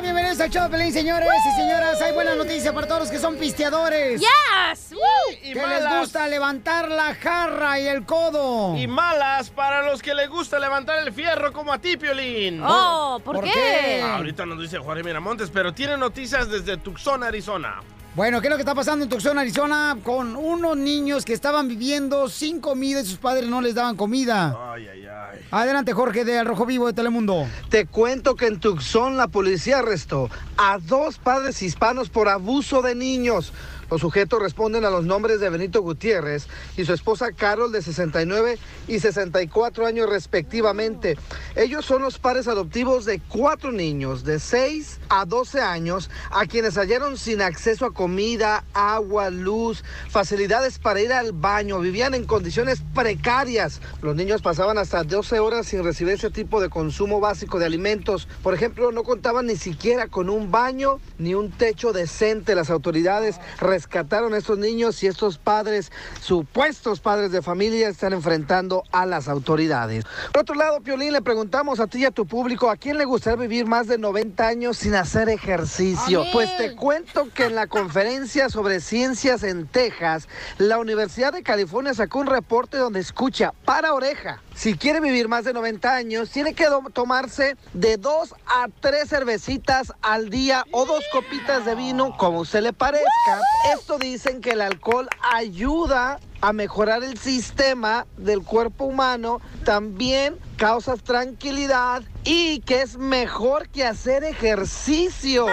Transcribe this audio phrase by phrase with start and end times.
[0.00, 2.00] Bienvenidos al show Pelín, señores y señoras.
[2.00, 4.20] Hay buena noticia para todos los que son pisteadores.
[4.20, 4.92] ¡Yes!
[4.92, 5.36] ¡Woo!
[5.42, 8.76] Que les gusta levantar la jarra y el codo.
[8.76, 12.62] Y malas para los que les gusta levantar el fierro como a ti, Piolín.
[12.64, 13.50] Oh, ¿por, ¿Por qué?
[13.52, 14.02] qué?
[14.02, 17.80] Ahorita nos dice Jorge Miramontes, pero tiene noticias desde Tucson, Arizona.
[18.18, 19.96] Bueno, ¿qué es lo que está pasando en Tucson, Arizona?
[20.02, 24.56] Con unos niños que estaban viviendo sin comida y sus padres no les daban comida.
[24.72, 25.38] Ay, ay, ay.
[25.52, 27.46] Adelante, Jorge, de Al Rojo Vivo de Telemundo.
[27.70, 32.96] Te cuento que en Tucson la policía arrestó a dos padres hispanos por abuso de
[32.96, 33.52] niños.
[33.90, 38.58] Los sujetos responden a los nombres de Benito Gutiérrez y su esposa Carol de 69
[38.86, 41.16] y 64 años respectivamente.
[41.56, 46.76] Ellos son los padres adoptivos de cuatro niños de 6 a 12 años a quienes
[46.76, 51.80] hallaron sin acceso a comida, agua, luz, facilidades para ir al baño.
[51.80, 53.80] Vivían en condiciones precarias.
[54.02, 58.28] Los niños pasaban hasta 12 horas sin recibir ese tipo de consumo básico de alimentos.
[58.42, 62.54] Por ejemplo, no contaban ni siquiera con un baño ni un techo decente.
[62.54, 63.40] Las autoridades
[63.78, 69.28] rescataron a estos niños y estos padres, supuestos padres de familia, están enfrentando a las
[69.28, 70.04] autoridades.
[70.32, 73.04] Por otro lado, Piolín, le preguntamos a ti y a tu público, ¿a quién le
[73.04, 76.24] gustaría vivir más de 90 años sin hacer ejercicio?
[76.32, 81.94] Pues te cuento que en la conferencia sobre ciencias en Texas, la Universidad de California
[81.94, 84.42] sacó un reporte donde escucha para oreja.
[84.58, 89.92] Si quiere vivir más de 90 años, tiene que tomarse de dos a tres cervecitas
[90.02, 93.40] al día o dos copitas de vino, como usted le parezca.
[93.72, 100.96] Esto dicen que el alcohol ayuda a mejorar el sistema del cuerpo humano, también causa
[100.96, 105.46] tranquilidad y que es mejor que hacer ejercicio.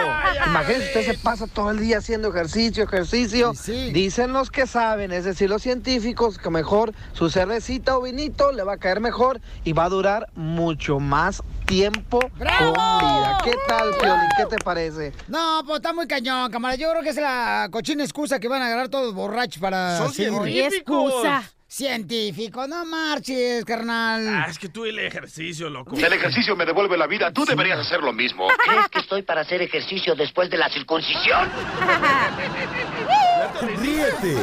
[0.46, 3.54] Imagínese, usted se pasa todo el día haciendo ejercicio, ejercicio.
[3.54, 3.92] Sí, sí.
[3.92, 8.62] Dicen los que saben, es decir, los científicos, que mejor su cervecita o vinito le
[8.62, 12.74] va a caer mejor y va a durar mucho más tiempo ¡Bravo!
[12.74, 13.38] con vida.
[13.42, 14.28] ¿Qué tal, Piolín?
[14.36, 15.12] ¿Qué te parece?
[15.28, 16.78] No, pues está muy cañón, camarada.
[16.78, 19.96] Yo creo que es la cochina excusa que van a agarrar todos borrachos para...
[19.96, 21.42] Son seguir- excusa.
[21.76, 24.26] Científico, no marches, carnal.
[24.26, 25.94] Ah, es que tú el ejercicio, loco.
[25.94, 27.30] El ejercicio me devuelve la vida.
[27.30, 28.48] Tú deberías hacer lo mismo.
[28.66, 31.50] ¿Crees que estoy para hacer ejercicio después de la circuncisión?
[33.78, 34.36] Ríete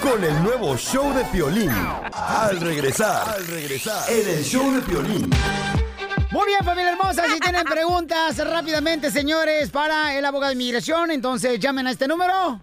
[0.00, 1.70] con el nuevo show de Piolín.
[1.70, 5.30] Al regresar, al regresar, en el show de Piolín.
[6.32, 7.24] Muy bien, familia hermosa.
[7.28, 12.58] Si tienen preguntas rápidamente, señores, para el abogado de inmigración, entonces llamen a este número.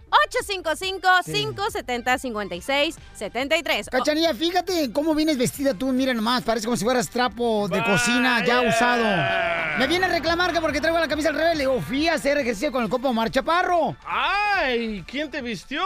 [3.19, 3.89] 855-570-5673.
[3.89, 5.87] Cachanilla, fíjate cómo vienes vestida tú.
[5.93, 9.03] Mira nomás, parece como si fueras trapo de cocina ya usado.
[9.77, 11.53] Me viene a reclamar que porque traigo la camisa al revés.
[11.57, 13.95] Le digo, fui a hacer ejercicio con el copo Omar Chaparro.
[14.05, 15.03] ¡Ay!
[15.07, 15.81] ¿Quién te vistió?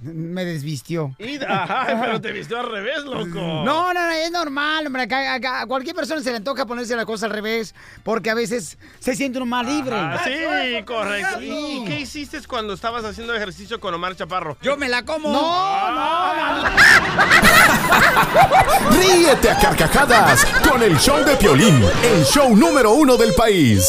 [0.00, 1.14] Me desvistió.
[1.18, 3.24] Y- Ay, pero te vistió al revés, loco.
[3.64, 5.02] No, no, no, es normal, hombre.
[5.02, 8.34] acá- acá A, cualquier persona se le antoja ponerse la cosa al revés porque a
[8.34, 9.96] veces se siente uno más libre.
[9.96, 11.40] Ah, sí, correcto.
[11.40, 14.56] ¿Y qué hiciste cuando estabas haciendo ejercicio con Omar Chaparro?
[14.60, 15.32] Yo me la como.
[15.32, 16.68] No, no, no.
[18.90, 23.88] Ríete a carcajadas con el show de Piolín, el show número uno del país.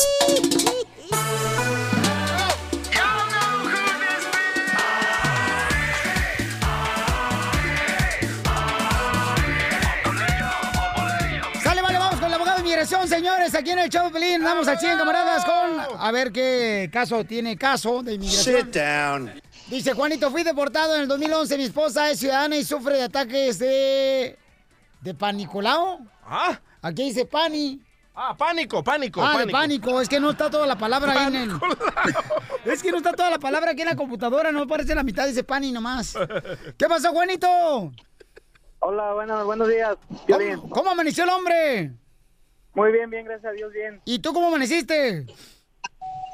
[12.76, 13.56] Inmigración, señores.
[13.56, 17.58] Aquí en el Chavo Pelín, vamos al 100, camaradas, con a ver qué caso tiene
[17.58, 18.70] caso de inmigración.
[18.70, 19.42] down.
[19.68, 21.58] Dice Juanito, fui deportado en el 2011.
[21.58, 24.38] Mi esposa es ciudadana y sufre de ataques de.
[25.02, 26.00] de panicolao.
[26.26, 26.60] ¿Ah?
[26.82, 27.82] Aquí dice pani.
[28.14, 29.46] Ah, pánico, pánico, ah, pánico.
[29.46, 30.02] de pánico.
[30.02, 31.52] Es que no está toda la palabra ahí en el.
[32.66, 34.52] Es que no está toda la palabra aquí en la computadora.
[34.52, 36.18] No aparece la mitad, dice pani nomás.
[36.78, 37.92] ¿Qué pasó, Juanito?
[38.80, 39.96] Hola, bueno, buenos días.
[40.28, 41.94] ¿Cómo, cómo amaneció el hombre?
[42.76, 44.02] Muy bien, bien, gracias a Dios, bien.
[44.06, 45.26] ¿Y tú cómo amaneciste?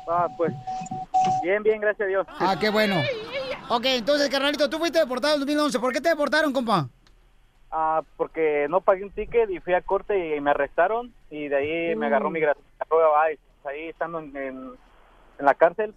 [0.08, 0.52] Ah, pues,
[1.44, 2.28] bien, bien, gracias a Dios.
[2.40, 3.02] Ah, qué bueno.
[3.70, 5.80] Ok, entonces, carnalito, tú fuiste deportado en 2011.
[5.80, 6.90] ¿Por qué te deportaron, compa?
[7.72, 11.56] Ah, porque no pagué un ticket y fui a corte y me arrestaron y de
[11.56, 12.34] ahí me agarró Mm.
[12.34, 12.66] migración.
[13.32, 13.40] ICE.
[13.70, 14.72] Ahí estando en, en-
[15.40, 15.94] en la cárcel,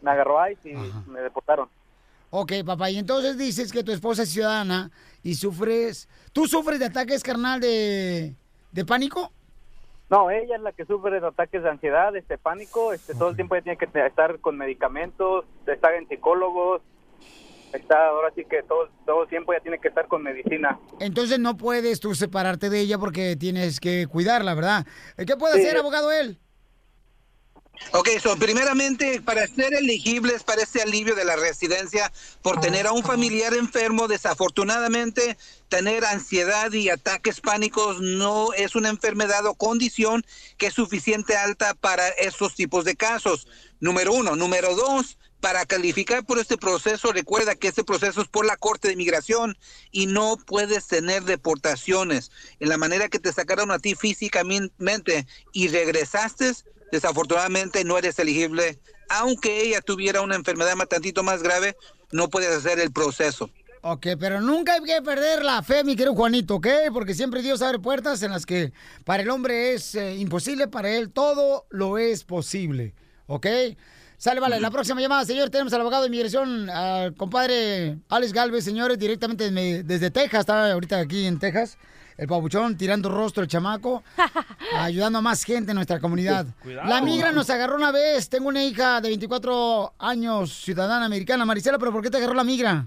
[0.00, 1.68] me agarró ICE y me deportaron.
[2.30, 4.90] Ok, papá, y entonces dices que tu esposa es ciudadana
[5.22, 6.08] y sufres...
[6.32, 8.34] ¿Tú sufres de ataques, carnal, de,
[8.72, 9.30] de pánico?
[10.10, 13.36] No, ella es la que sufre de ataques de ansiedad, este pánico, este todo el
[13.36, 16.82] tiempo ella tiene que estar con medicamentos, estar en psicólogos,
[17.72, 20.78] está ahora sí que todo, todo el tiempo ya tiene que estar con medicina.
[21.00, 24.86] Entonces no puedes tú separarte de ella porque tienes que cuidarla, ¿verdad?
[25.16, 26.38] ¿Qué puede hacer, abogado, él?
[27.92, 32.12] Ok, so, primeramente, para ser elegibles para este alivio de la residencia
[32.42, 35.36] por tener a un familiar enfermo, desafortunadamente,
[35.68, 40.24] tener ansiedad y ataques pánicos no es una enfermedad o condición
[40.56, 43.46] que es suficiente alta para estos tipos de casos.
[43.80, 44.34] Número uno.
[44.34, 48.88] Número dos, para calificar por este proceso, recuerda que este proceso es por la Corte
[48.88, 49.58] de Inmigración
[49.90, 52.30] y no puedes tener deportaciones.
[52.60, 56.52] En la manera que te sacaron a ti físicamente y regresaste,
[56.94, 58.78] desafortunadamente no eres elegible.
[59.08, 61.76] Aunque ella tuviera una enfermedad más tantito más grave,
[62.12, 63.50] no puedes hacer el proceso.
[63.82, 66.68] Ok, pero nunca hay que perder la fe, mi querido Juanito, ¿ok?
[66.92, 68.72] Porque siempre Dios abre puertas en las que
[69.04, 72.94] para el hombre es eh, imposible, para él todo lo es posible,
[73.26, 73.46] ¿ok?
[74.16, 74.58] Sale, vale.
[74.60, 79.50] La próxima llamada, señor, tenemos al abogado de inmigración, al compadre Alex Galvez, señores, directamente
[79.50, 81.76] desde, desde Texas, está ahorita aquí en Texas.
[82.16, 84.02] El pabuchón tirando rostro, el chamaco,
[84.78, 86.46] ayudando a más gente en nuestra comunidad.
[86.62, 86.88] Cuidado.
[86.88, 88.28] La migra nos agarró una vez.
[88.28, 91.44] Tengo una hija de 24 años, ciudadana americana.
[91.44, 92.86] Marisela, ¿pero por qué te agarró la migra?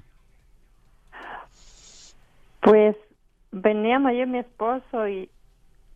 [2.62, 2.96] Pues
[3.52, 5.30] veníamos yo y mi esposo y,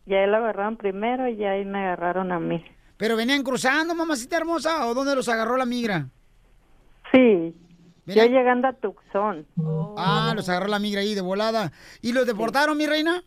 [0.06, 2.64] y a él lo agarraron primero y ahí me agarraron a mí.
[2.96, 4.86] ¿Pero venían cruzando, mamacita hermosa?
[4.86, 6.06] ¿O dónde los agarró la migra?
[7.10, 7.54] Sí,
[8.06, 9.46] yo Venían- llegando a Tucson.
[9.96, 11.72] Ah, los agarró la migra ahí de volada.
[12.00, 13.22] ¿Y los deportaron, mi reina?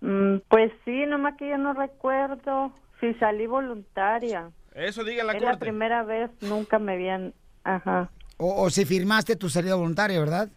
[0.00, 4.50] Mm, pues sí, nomás que yo no recuerdo si salí voluntaria.
[4.74, 7.34] Eso diga la es la primera vez, nunca me habían...
[7.64, 8.10] Ajá.
[8.38, 10.48] O, o si firmaste tu salida voluntaria, ¿verdad?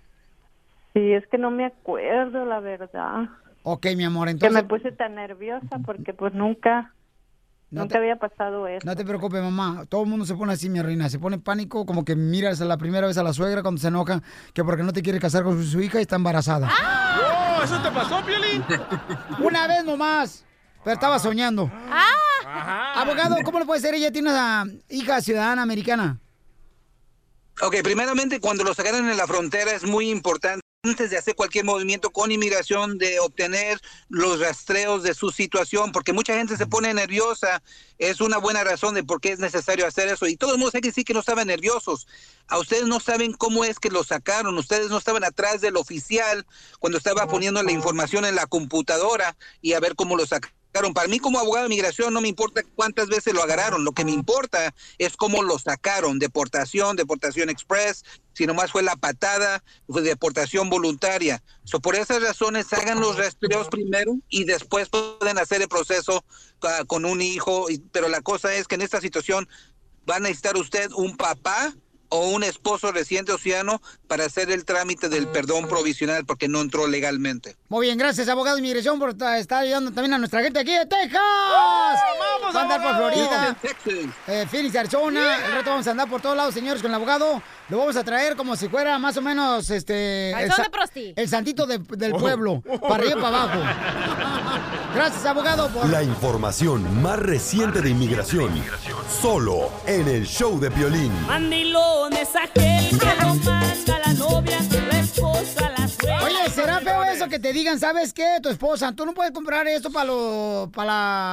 [0.93, 3.29] Sí, es que no me acuerdo, la verdad.
[3.63, 4.63] Ok, mi amor, Que entonces...
[4.63, 6.93] me puse tan nerviosa porque pues nunca...
[7.75, 8.85] No nunca te- había pasado eso.
[8.85, 9.85] No te preocupes, mamá.
[9.87, 11.09] Todo el mundo se pone así, mi reina.
[11.09, 13.87] Se pone pánico, como que miras a la primera vez a la suegra cuando se
[13.89, 14.21] enoja,
[14.53, 16.69] que porque no te quiere casar con su, su hija y está embarazada.
[17.59, 18.63] ¡Oh, eso te pasó, Piolín!
[19.39, 20.45] Una vez nomás.
[20.83, 21.71] Pero estaba soñando.
[22.95, 23.93] Abogado, ¿cómo le puede ser?
[23.95, 26.19] Ella tiene una hija ciudadana americana.
[27.61, 31.65] Ok, primeramente cuando los agarran en la frontera es muy importante antes de hacer cualquier
[31.65, 36.93] movimiento con inmigración de obtener los rastreos de su situación, porque mucha gente se pone
[36.93, 37.63] nerviosa,
[37.97, 40.27] es una buena razón de por qué es necesario hacer eso.
[40.27, 42.07] Y todo el mundo sabe que sí que no estaban nerviosos.
[42.47, 46.45] A ustedes no saben cómo es que lo sacaron, ustedes no estaban atrás del oficial
[46.79, 50.64] cuando estaba poniendo la información en la computadora y a ver cómo lo sacaron.
[50.93, 54.03] Para mí como abogado de migración no me importa cuántas veces lo agarraron, lo que
[54.03, 60.01] me importa es cómo lo sacaron, deportación, deportación express, si nomás fue la patada, fue
[60.01, 61.41] deportación voluntaria.
[61.63, 66.25] So, por esas razones hagan los rastreos primero y después pueden hacer el proceso
[66.63, 69.47] ah, con un hijo, pero la cosa es que en esta situación
[70.09, 71.73] va a necesitar usted un papá
[72.09, 76.61] o un esposo reciente o ciudadano para hacer el trámite del perdón provisional porque no
[76.61, 77.55] entró legalmente.
[77.69, 80.71] Muy bien, gracias, abogado de inmigración, por ta- estar ayudando también a nuestra gente aquí
[80.71, 81.21] de Texas.
[82.41, 83.57] vamos a andar por Florida,
[84.27, 85.45] eh, Phoenix, Arizona.
[85.45, 87.41] El reto vamos a andar por todos lados, señores, con el abogado.
[87.69, 90.31] Lo vamos a traer como si fuera más o menos este.
[90.31, 91.13] el, sa- de prosti.
[91.15, 92.17] el santito de- del Oh.
[92.19, 93.59] pueblo, para arriba y para abajo.
[94.95, 95.89] Gracias, abogado, por.
[95.89, 98.51] La información más reciente de inmigración.
[99.21, 101.11] Solo en el show de es aquel
[101.95, 104.59] que lo manda la novia,
[104.91, 106.23] la esposa, la suegra.
[106.23, 108.37] Oye, ¿será feo eso que te digan, sabes qué?
[108.43, 110.87] Tu esposa, tú no puedes comprar esto para lo, para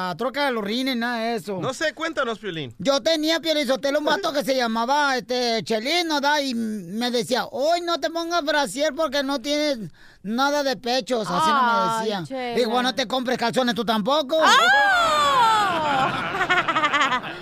[0.08, 1.58] la troca de los rines, nada de eso.
[1.60, 2.74] No sé, cuéntanos, Piolín.
[2.78, 6.40] Yo tenía Pielizotelo un vato que se llamaba este Chelino, ¿da?
[6.40, 9.90] Y me decía, hoy no te pongas brasier porque no tienes
[10.22, 11.26] nada de pechos.
[11.28, 12.24] Así no me decía.
[12.24, 12.56] Chela.
[12.56, 14.36] Digo, no te compres calzones tú tampoco.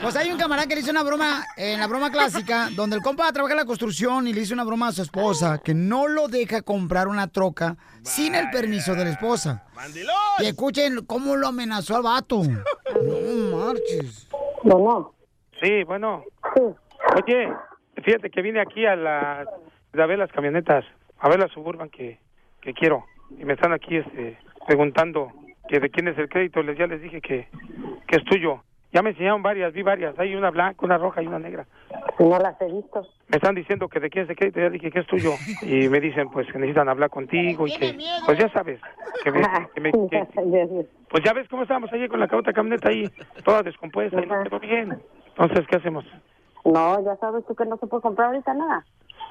[0.03, 3.03] Pues hay un camarada que le hizo una broma en la broma clásica, donde el
[3.03, 6.09] compa trabaja en la construcción y le hizo una broma a su esposa, que no
[6.09, 9.67] lo deja comprar una troca sin el permiso de la esposa.
[10.39, 12.43] Y escuchen cómo lo amenazó al vato.
[12.43, 14.27] No marches.
[14.63, 15.15] Bueno.
[15.63, 16.25] Sí, bueno.
[16.57, 17.53] Oye,
[18.03, 19.45] fíjate que vine aquí a la
[19.99, 20.85] a ver las camionetas,
[21.19, 22.19] a ver la suburban que,
[22.61, 23.05] que quiero.
[23.39, 25.33] Y me están aquí este, preguntando
[25.69, 26.63] que de quién es el crédito.
[26.63, 27.49] Les ya les dije que,
[28.07, 28.63] que es tuyo.
[28.93, 30.19] Ya me enseñaron varias, vi varias.
[30.19, 31.65] Hay una blanca, una roja y una negra.
[32.19, 33.07] No las he visto.
[33.29, 34.59] Me están diciendo que de quién es el crédito.
[34.61, 35.37] Ya dije que es tuyo.
[35.63, 38.81] Y me dicen pues que necesitan hablar contigo y que, pues ya sabes,
[39.23, 39.43] que me,
[39.75, 40.27] que me- que-
[41.09, 43.09] pues ya ves cómo estábamos ayer con la otra camioneta ahí,
[43.45, 45.01] toda descompuesta y no quedó bien.
[45.29, 46.05] Entonces, ¿qué hacemos?
[46.65, 48.85] No, ya sabes tú que no se puede comprar ahorita nada.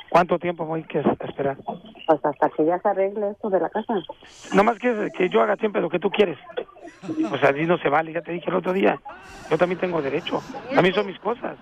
[0.10, 1.58] ¿Cuánto tiempo voy que esperar?
[2.08, 3.94] Pues hasta que ya se arregle esto de la casa.
[4.54, 6.38] Nomás que, que yo haga siempre lo que tú quieres.
[7.30, 9.00] Pues así no se vale, ya te dije el otro día.
[9.50, 10.42] Yo también tengo derecho.
[10.76, 11.58] A mí son mis cosas.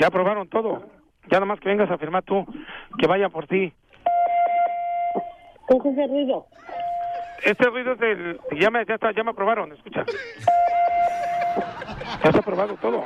[0.00, 0.84] Ya aprobaron todo.
[1.30, 2.46] Ya nomás que vengas a firmar tú,
[2.98, 3.72] que vaya por ti.
[5.68, 6.46] ¿Qué es ese ruido?
[7.44, 8.40] Este ruido es del...
[8.58, 10.04] Ya me, ya, está, ya me aprobaron, escucha.
[12.22, 13.04] Ya está aprobado todo.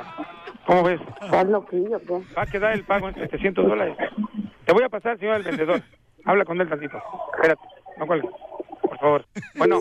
[0.65, 0.99] ¿Cómo ves?
[1.21, 2.21] ¿Estás loquillo qué?
[2.35, 3.97] Va a quedar el pago en 700 dólares.
[4.65, 5.81] Te voy a pasar, señor el vendedor.
[6.25, 6.97] Habla con él tantito.
[7.35, 7.61] Espérate,
[7.97, 8.31] no cuelgues.
[8.81, 9.25] Por favor.
[9.55, 9.79] Bueno,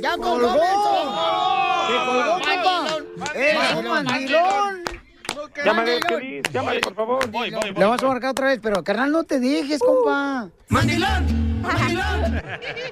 [0.00, 0.52] ¡Ya colgó!
[0.52, 3.34] ¡Sí, colgó, compa!
[3.34, 4.84] ¡Es un mandilón!
[5.64, 7.30] llámale, feliz, llámale, por favor.
[7.30, 10.48] Voy, voy, Le vamos a marcar otra vez, pero carnal, no te dejes, compa.
[10.68, 11.60] ¡Mandilón!
[11.62, 12.42] ¡Mandilón!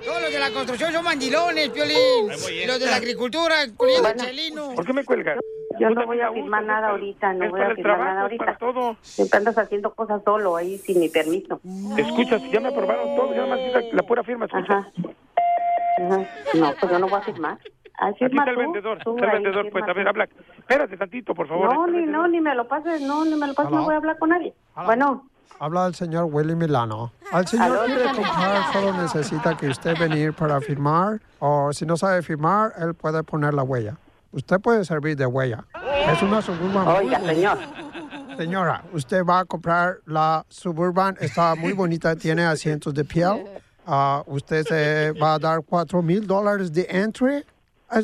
[0.05, 2.29] Todos los de la construcción son mandilones, Piolín.
[2.43, 2.67] voy, eh.
[2.67, 4.13] Los de la agricultura, incluyendo.
[4.17, 4.75] Chelino.
[4.75, 5.39] ¿Por qué me cuelgas?
[5.79, 8.53] Yo no voy a firmar nada ahorita, no voy a firmar trabajo, nada es para
[8.53, 8.59] ahorita.
[8.59, 8.97] todo.
[9.03, 11.61] Siempre andas haciendo cosas solo ahí sin mi permiso.
[11.97, 14.79] Escucha, si ya me aprobaron todo, ya nomás dice la pura firma, escucha.
[14.79, 14.91] Ajá.
[15.99, 16.27] Ajá.
[16.55, 17.59] No, pues yo no voy a firmar.
[18.01, 20.09] Aquí firma está el tú, vendedor, tú está el ahí, vendedor, firma pues, a ver,
[20.09, 20.29] habla.
[20.59, 21.75] Espérate tantito, por favor.
[21.75, 23.99] No, ni, no, ni me lo pases, no, ni me lo pases, no voy a
[23.99, 24.55] hablar con nadie.
[24.85, 25.25] Bueno,
[25.61, 27.11] Habla el señor Willy Milano.
[27.33, 31.21] Al señor quiere comprar, solo necesita que usted venir para firmar.
[31.41, 33.97] O si no sabe firmar, él puede poner la huella.
[34.33, 35.65] Usted puede servir de huella.
[36.11, 36.87] Es una Suburban.
[36.89, 37.59] Oiga, señor.
[38.37, 41.17] Señora, usted va a comprar la Suburban.
[41.21, 43.45] Está muy bonita, tiene asientos de piel.
[43.87, 47.37] Ah, usted se va a dar cuatro mil dólares de entry.
[47.37, 47.45] Eh,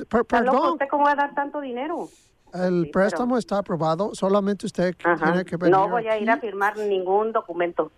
[0.08, 2.08] per- ¿está loco perdón, usted cómo va a dar tanto dinero?
[2.54, 4.14] el préstamo está aprobado.
[4.14, 5.24] Solamente usted Ajá.
[5.24, 5.72] tiene que venir.
[5.76, 7.90] No voy a ir a firmar ningún documento.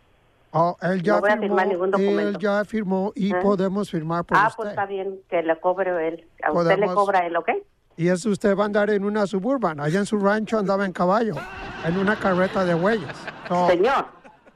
[0.50, 2.20] Oh, él ya No voy a firmar ningún documento.
[2.22, 3.38] él ya firmó y ¿Eh?
[3.42, 4.56] podemos firmar por ah, usted.
[4.56, 6.26] pues está bien, que le cobre él.
[6.42, 7.50] A usted le cobra él, ¿ok?
[7.96, 9.80] Y eso usted va a andar en una suburban.
[9.80, 11.34] Allá en su rancho andaba en caballo,
[11.84, 13.16] en una carreta de huellas.
[13.48, 14.06] So, Señor,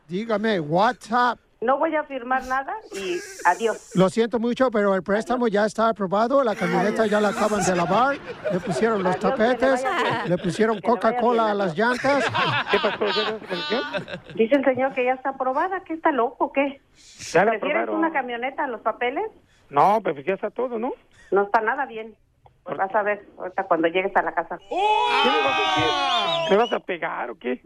[0.09, 1.39] dígame, WhatsApp.
[1.63, 3.93] no voy a firmar nada y adiós.
[3.95, 6.45] Lo siento mucho, pero el préstamo ya está aprobado.
[6.45, 8.19] La camioneta ya la acaban de lavar.
[8.53, 9.85] Le pusieron los Adiós, que le tapetes.
[10.29, 12.25] Le pusieron Coca-Cola a las llantas.
[12.71, 13.05] ¿Qué pasó?
[14.35, 16.83] Dice el señor que ya está aprobada, que está loco, o ¿qué?
[17.33, 19.25] ¿Prefieres una camioneta a los papeles?
[19.71, 20.93] No, pues ya está todo, ¿no?
[21.31, 22.17] No está nada bien.
[22.65, 24.59] Pues vas a ver ahorita cuando llegues a la casa.
[24.59, 24.75] ¿Qué
[25.31, 26.51] me vas a hacer?
[26.51, 27.61] ¿Me vas a pegar o qué?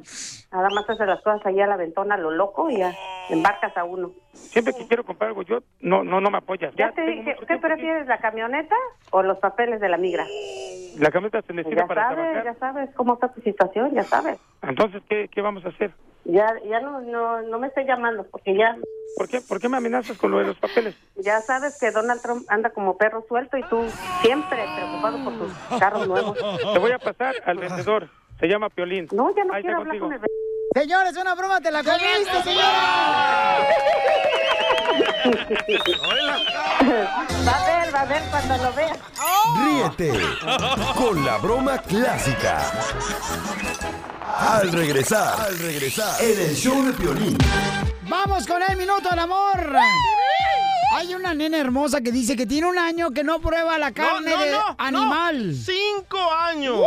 [0.53, 2.93] Nada más haces las cosas ahí a la ventona, lo loco, y ya
[3.29, 4.13] embarcas a uno.
[4.33, 6.75] Siempre que quiero comprar algo, yo no no no me apoyas.
[6.77, 8.77] Ya te dije, ¿qué prefieres, la camioneta
[9.11, 10.25] o los papeles de la migra?
[10.99, 12.45] La camioneta se necesita Ya para sabes, trabajar.
[12.45, 14.39] ya sabes cómo está tu situación, ya sabes.
[14.63, 15.91] Entonces, ¿qué, qué vamos a hacer?
[16.25, 18.77] Ya, ya no, no, no me estoy llamando, porque ya,
[19.17, 20.97] ¿Por qué, ¿Por qué me amenazas con lo de los papeles?
[21.17, 23.85] ya sabes que Donald Trump anda como perro suelto y tú
[24.23, 26.37] siempre preocupado por tus carros nuevos.
[26.73, 28.09] Te voy a pasar al vendedor.
[28.41, 29.07] Se llama Piolín.
[29.13, 30.07] No, ya no Ahí quiero hablar contigo.
[30.07, 30.21] con el...
[30.75, 33.69] Señores, es una broma, te la comiste, señora.
[37.47, 38.97] Va a ver, va a ver cuando lo vea.
[39.65, 40.13] Ríete
[40.97, 42.61] con la broma clásica.
[44.37, 47.39] Al regresar, al regresar, en el show de Piolín.
[48.09, 49.77] Vamos con el minuto del amor.
[50.93, 54.31] Hay una nena hermosa que dice que tiene un año que no prueba la carne
[54.31, 55.55] no, de no, animal.
[55.55, 56.81] ¡Cinco años!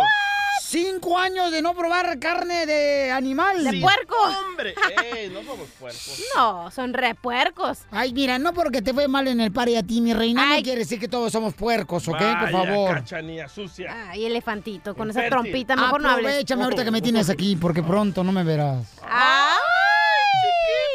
[0.69, 3.63] Cinco años de no probar carne de animal.
[3.63, 4.15] De puerco.
[4.49, 4.75] ¡Hombre!
[5.15, 6.21] ¡Ey, no somos puercos!
[6.35, 7.77] No, son repuercos.
[7.89, 10.57] Ay, mira, no porque te fue mal en el par y a ti, mi reina,
[10.57, 12.17] no quiere decir que todos somos puercos, ¿ok?
[12.17, 12.95] Por favor.
[12.95, 14.09] cachanilla sucia.
[14.09, 16.25] Ay, elefantito, con esa trompita, mejor no hables.
[16.27, 18.85] Aprovechame ahorita que me tienes aquí, porque pronto no me verás.
[19.09, 19.57] ¡Ay!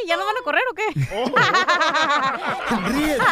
[0.07, 0.85] ¿Ya nos van a correr o qué?
[2.93, 3.25] Ríete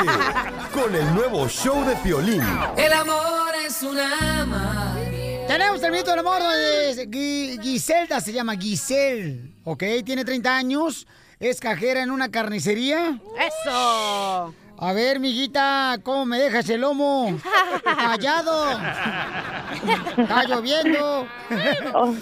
[0.72, 2.42] con el nuevo show de Piolín.
[2.78, 5.09] El amor es una magia.
[5.50, 9.82] Tenemos el minuto del amor de Gui- Giselda, se llama Giselle, ¿ok?
[10.04, 11.08] Tiene 30 años,
[11.40, 13.18] es cajera en una carnicería.
[13.36, 14.54] ¡Eso!
[14.78, 17.36] A ver, miguita, ¿cómo me dejas el lomo?
[17.84, 18.78] Callado.
[20.16, 21.26] Está lloviendo.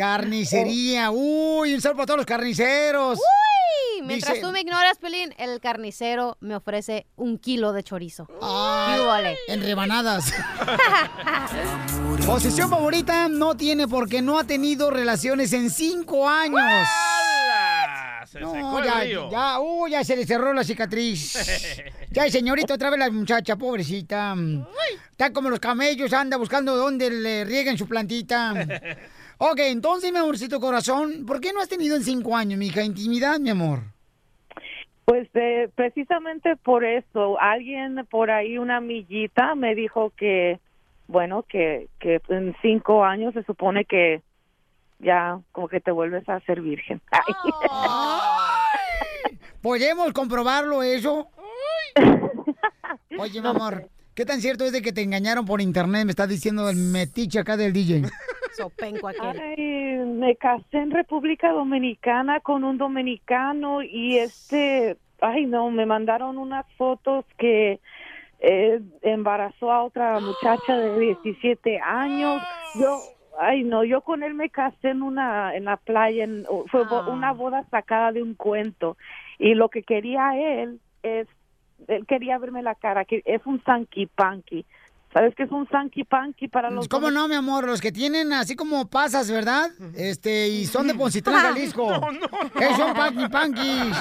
[0.00, 1.10] Carnicería.
[1.10, 3.18] Uy, un saludo para todos los carniceros.
[3.18, 8.26] Uy, mientras Dice- tú me ignoras, Pelín, el carnicero me ofrece un kilo de chorizo.
[8.40, 10.32] Ay, en rebanadas.
[12.26, 16.62] Posición favorita no tiene porque no ha tenido relaciones en cinco años.
[18.24, 19.30] Se secó No, el ya, río.
[19.30, 21.36] ya, uy, ya se le cerró la cicatriz.
[22.12, 24.34] Ya, señorita, otra vez la muchacha, pobrecita.
[25.12, 28.52] Está como los camellos, anda buscando dónde le rieguen su plantita.
[29.42, 33.40] Ok, entonces, mi amorcito corazón, ¿por qué no has tenido en cinco años, mija, intimidad,
[33.40, 33.78] mi amor?
[35.06, 40.60] Pues eh, precisamente por eso, alguien por ahí, una amiguita, me dijo que,
[41.08, 44.20] bueno, que, que en cinco años se supone que
[44.98, 47.00] ya como que te vuelves a ser virgen.
[47.10, 47.32] Ay.
[49.62, 51.28] ¿Podemos comprobarlo eso?
[53.18, 56.04] Oye, mi amor, ¿qué tan cierto es de que te engañaron por internet?
[56.04, 58.02] Me estás diciendo el metiche acá del DJ.
[58.56, 59.40] Sopenco aquel.
[59.40, 66.36] Ay, me casé en República Dominicana con un dominicano y este, ay no, me mandaron
[66.36, 67.80] unas fotos que
[68.40, 72.42] eh, embarazó a otra muchacha de 17 años.
[72.74, 73.02] Yo,
[73.38, 77.10] ay no, yo con él me casé en una, en la playa, en- fue bo-
[77.10, 78.96] una boda sacada de un cuento
[79.38, 81.28] y lo que quería él es,
[81.88, 84.64] él quería verme la cara, que es un sanky panky.
[85.12, 87.66] ¿Sabes qué es un sanky panky para los ¿Cómo no, mi amor?
[87.66, 89.70] Los que tienen así como pasas, ¿verdad?
[89.96, 92.00] Este, y son de Poncitlán, Jalisco.
[92.56, 93.96] ¿Qué son panqui panquis?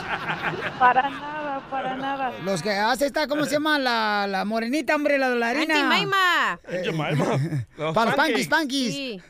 [0.78, 2.32] Para nada, para nada.
[2.46, 3.80] Los que hace esta, ¿cómo se llama?
[3.80, 5.74] La, la morenita, hombre, la de la harina.
[5.74, 6.60] Auntie Maima.
[6.70, 8.94] Eh, Para los panquis, panquis.
[8.94, 9.22] Sí.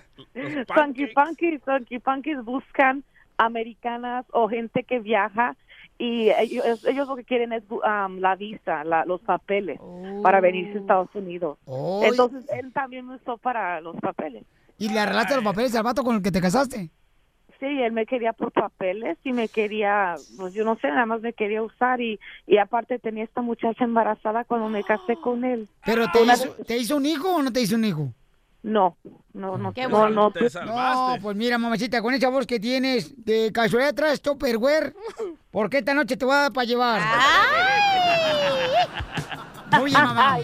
[0.74, 3.03] Funky Punkies, Funky Punkies buscan
[3.38, 5.56] americanas o gente que viaja
[6.00, 9.79] y ellos, ellos lo que quieren es um, la visa, la- los papeles
[10.24, 11.60] para venirse a Estados Unidos.
[11.65, 14.44] Oh, Entonces él también me usó para los papeles.
[14.79, 16.89] ¿Y le arreglaste los papeles al vato con el que te casaste?
[17.60, 21.20] Sí, él me quería por papeles y me quería, pues yo no sé, nada más
[21.20, 25.68] me quería usar y, y aparte tenía esta muchacha embarazada cuando me casé con él.
[25.84, 28.13] ¿Pero te Una- hizo, te hizo un hijo o no te hizo un hijo?
[28.61, 28.97] No,
[29.33, 29.73] no, no.
[29.73, 30.33] Qué no, no,
[30.65, 34.93] No, pues mira, mamacita, con esa voz que tienes, de casualidad traes Tupperware,
[35.49, 37.01] ¿por qué esta noche te voy a dar para llevar?
[39.71, 40.39] Muy bien, mamá.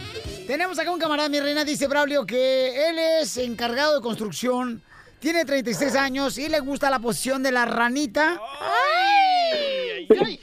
[0.47, 4.81] Tenemos acá un camarada, mi reina, dice Braulio, que él es encargado de construcción,
[5.19, 8.39] tiene 36 años y le gusta la posición de la ranita.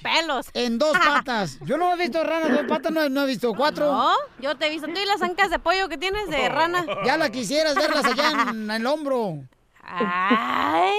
[0.02, 0.46] Pelos!
[0.54, 1.58] En dos patas.
[1.64, 3.92] Yo no he visto ranas dos patas, no, no he visto cuatro.
[3.92, 4.12] ¿No?
[4.40, 4.86] Yo te he visto.
[4.86, 6.84] Tú y las ancas de pollo que tienes de rana.
[7.04, 9.38] Ya la quisieras verlas allá en, en el hombro.
[9.82, 10.92] Ay.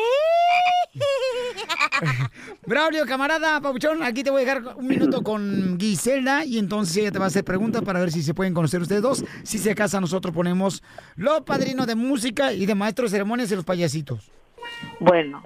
[2.65, 7.11] Braulio, camarada, Pabuchón, aquí te voy a dejar un minuto con Giselda y entonces ella
[7.11, 9.25] te va a hacer preguntas para ver si se pueden conocer ustedes dos.
[9.43, 10.83] Si se casa, nosotros ponemos
[11.15, 14.31] los padrinos de música y de maestros de ceremonias y los payasitos.
[14.99, 15.43] Bueno.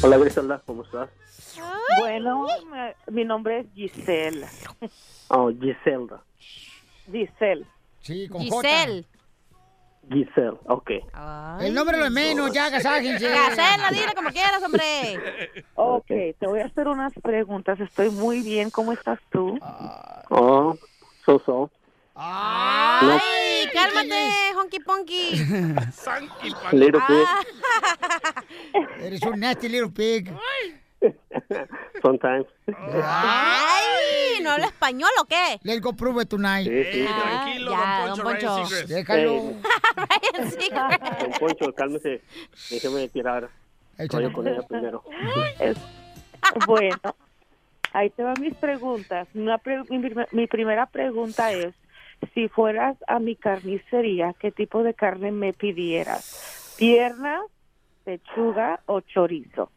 [0.00, 1.10] Hola Griselda, ¿cómo estás?
[1.98, 2.46] Bueno,
[3.08, 4.46] mi nombre es Giselle.
[5.28, 6.22] Oh, Giselda.
[7.10, 7.66] Giselle.
[8.00, 8.62] Sí, con J.
[8.62, 9.04] Giselle.
[10.10, 10.90] Giselle, ok.
[11.60, 13.28] El nombre lo es menos, ya agasájense.
[13.28, 15.18] Gacela, dile como quieras, hombre.
[15.74, 17.80] Ok, te voy a hacer unas preguntas.
[17.80, 18.70] Estoy muy bien.
[18.70, 19.58] ¿Cómo estás tú?
[20.30, 20.76] Oh,
[21.26, 21.70] so so.
[22.20, 25.30] Ay, cálmate, honky ponky.
[26.72, 27.28] Little bit.
[29.00, 30.32] Eres un nasty little pig.
[32.02, 32.46] Sometimes.
[32.92, 35.60] Ay, ¿no habla español o qué?
[35.62, 36.66] Let's go prove it tonight.
[36.66, 37.06] Sí, sí.
[37.08, 38.88] Ah, Tranquilo, ya, don Poncho, Ryan Seacrest.
[38.88, 39.32] Déjalo.
[39.32, 39.56] Ey,
[40.34, 41.20] Ryan Seacrest.
[41.20, 42.20] don Poncho, cálmese.
[42.70, 43.48] Déjeme tirar.
[44.10, 45.04] rollo con ella primero.
[45.60, 45.78] Es-
[46.66, 46.98] bueno,
[47.92, 49.28] ahí te van mis preguntas.
[49.34, 50.00] Una pre- mi,
[50.32, 51.74] mi primera pregunta es,
[52.34, 56.74] si fueras a mi carnicería, ¿qué tipo de carne me pidieras?
[56.78, 57.40] ¿Pierna,
[58.04, 59.70] pechuga o chorizo?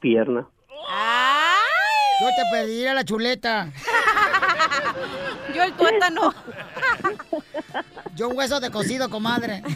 [0.00, 0.48] Pierna.
[2.20, 3.72] Yo te pediría la chuleta.
[5.54, 6.34] Yo el tuétano.
[8.14, 9.62] Yo un hueso de cocido, comadre.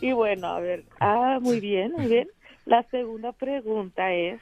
[0.00, 2.28] Y bueno, a ver, ah, muy bien, muy bien.
[2.66, 4.40] La segunda pregunta es,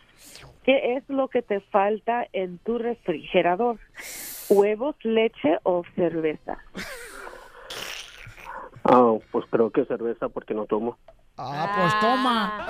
[0.65, 3.79] ¿qué es lo que te falta en tu refrigerador?
[4.49, 6.59] ¿Huevos, leche o cerveza?
[8.85, 10.99] Ah, pues creo que cerveza porque no tomo.
[11.37, 12.69] Ah, pues toma.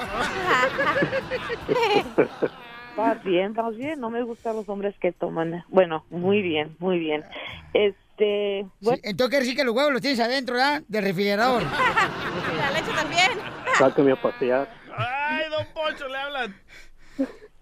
[2.96, 4.00] Vas bien, vas bien.
[4.00, 5.64] No me gustan los hombres que toman.
[5.68, 7.24] Bueno, muy bien, muy bien.
[7.72, 10.82] Este, bueno, Entonces quiere decir que los huevos los tienes adentro, ¿verdad?
[10.88, 11.62] Del refrigerador.
[12.58, 13.30] La leche también.
[13.78, 14.68] Sáqueme a pasear.
[14.96, 16.56] Ay, don Poncho, le hablan.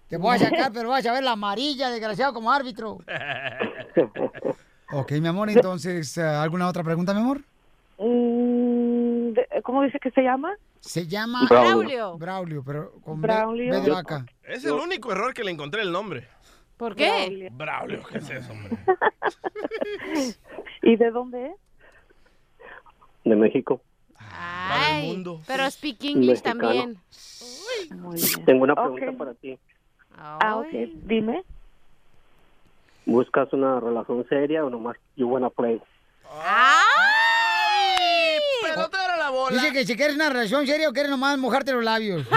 [0.09, 2.99] Te voy a sacar, pero vas a ver la amarilla, desgraciado, como árbitro.
[4.93, 7.39] Ok, mi amor, entonces, eh, ¿alguna otra pregunta, mi amor?
[7.97, 10.53] mm, ¿cómo dice que se llama?
[10.81, 11.47] Se llama...
[11.47, 12.17] Braulio.
[12.17, 13.71] Braulio, pero con Braulio.
[13.71, 14.25] B de vaca.
[14.43, 16.27] Es el único error que le encontré el nombre.
[16.75, 17.47] ¿Por qué?
[17.53, 18.77] Braulio, ¿qué es eso, hombre?
[20.81, 21.55] ¿Y de dónde es?
[23.23, 23.81] De México.
[24.33, 26.59] Ay, pero speak English Mexicano.
[26.61, 26.97] también.
[27.99, 28.45] Muy bien.
[28.45, 29.17] Tengo una pregunta Ok.
[29.17, 29.57] para ti.
[30.17, 30.67] Ah, ok,
[31.05, 31.43] dime.
[33.05, 35.81] ¿Buscas una relación seria o nomás you wanna play?
[36.31, 38.39] ¡Ay!
[38.63, 39.55] Pelotera la bola.
[39.55, 42.25] Dice que si quieres una relación seria o quieres nomás mojarte los labios.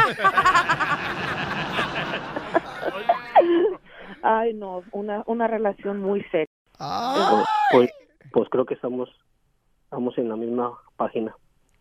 [4.23, 6.47] Ay, no, una, una relación muy seria.
[6.79, 7.45] Ah.
[7.71, 7.91] Pues,
[8.33, 9.09] pues creo que estamos,
[9.85, 11.35] estamos en la misma página.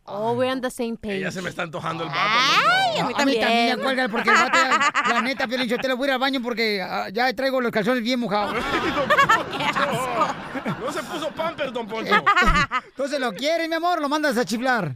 [0.05, 1.21] Oh, we're on the same page.
[1.21, 2.19] Ya se me está antojando el vato.
[2.19, 3.77] Ay, a mí A mí también también.
[3.77, 4.57] me cuelga porque el vato,
[5.13, 7.61] la neta, Piolín, yo te lo voy a ir al baño porque ah, ya traigo
[7.61, 8.55] los calzones bien mojados.
[10.79, 12.13] No se puso o Pampers, don Poncho?
[12.87, 14.95] Entonces lo quieres, mi amor, lo mandas a chiflar.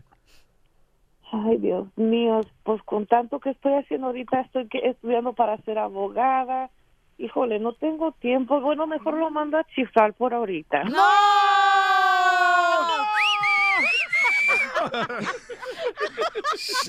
[1.31, 5.77] Ay, Dios mío, pues con tanto que estoy haciendo ahorita, estoy que- estudiando para ser
[5.77, 6.69] abogada.
[7.17, 8.59] Híjole, no tengo tiempo.
[8.61, 10.83] Bueno, mejor lo mando a chiflar por ahorita.
[10.85, 11.01] ¡No!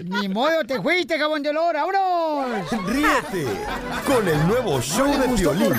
[0.05, 2.71] Ni modo, te fuiste, jabón de olor, vámonos.
[2.87, 3.47] Ríete
[4.07, 5.73] con el nuevo show No de violín.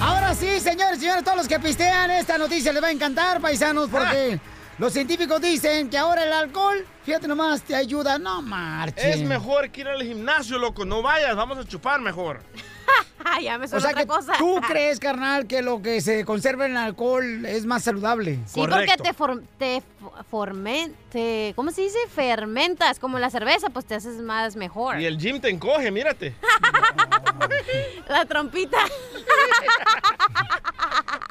[0.00, 3.40] Ahora sí, señores y señores, todos los que pistean, esta noticia les va a encantar,
[3.40, 4.40] paisanos, porque
[4.80, 8.18] los científicos dicen que ahora el alcohol, fíjate nomás, te ayuda.
[8.18, 9.16] No marches.
[9.16, 10.84] Es mejor que ir al gimnasio, loco.
[10.84, 12.42] No vayas, vamos a chupar mejor.
[13.42, 14.32] ya me O suena sea otra que cosa.
[14.38, 18.38] tú crees, carnal, que lo que se conserva en el alcohol es más saludable.
[18.46, 21.98] Sí, porque te, for- te fo- formen- te- ¿cómo se dice?
[22.12, 24.98] Fermentas, como la cerveza, pues te haces más mejor.
[25.00, 26.34] Y el gym te encoge, mírate.
[28.08, 28.78] La trompita.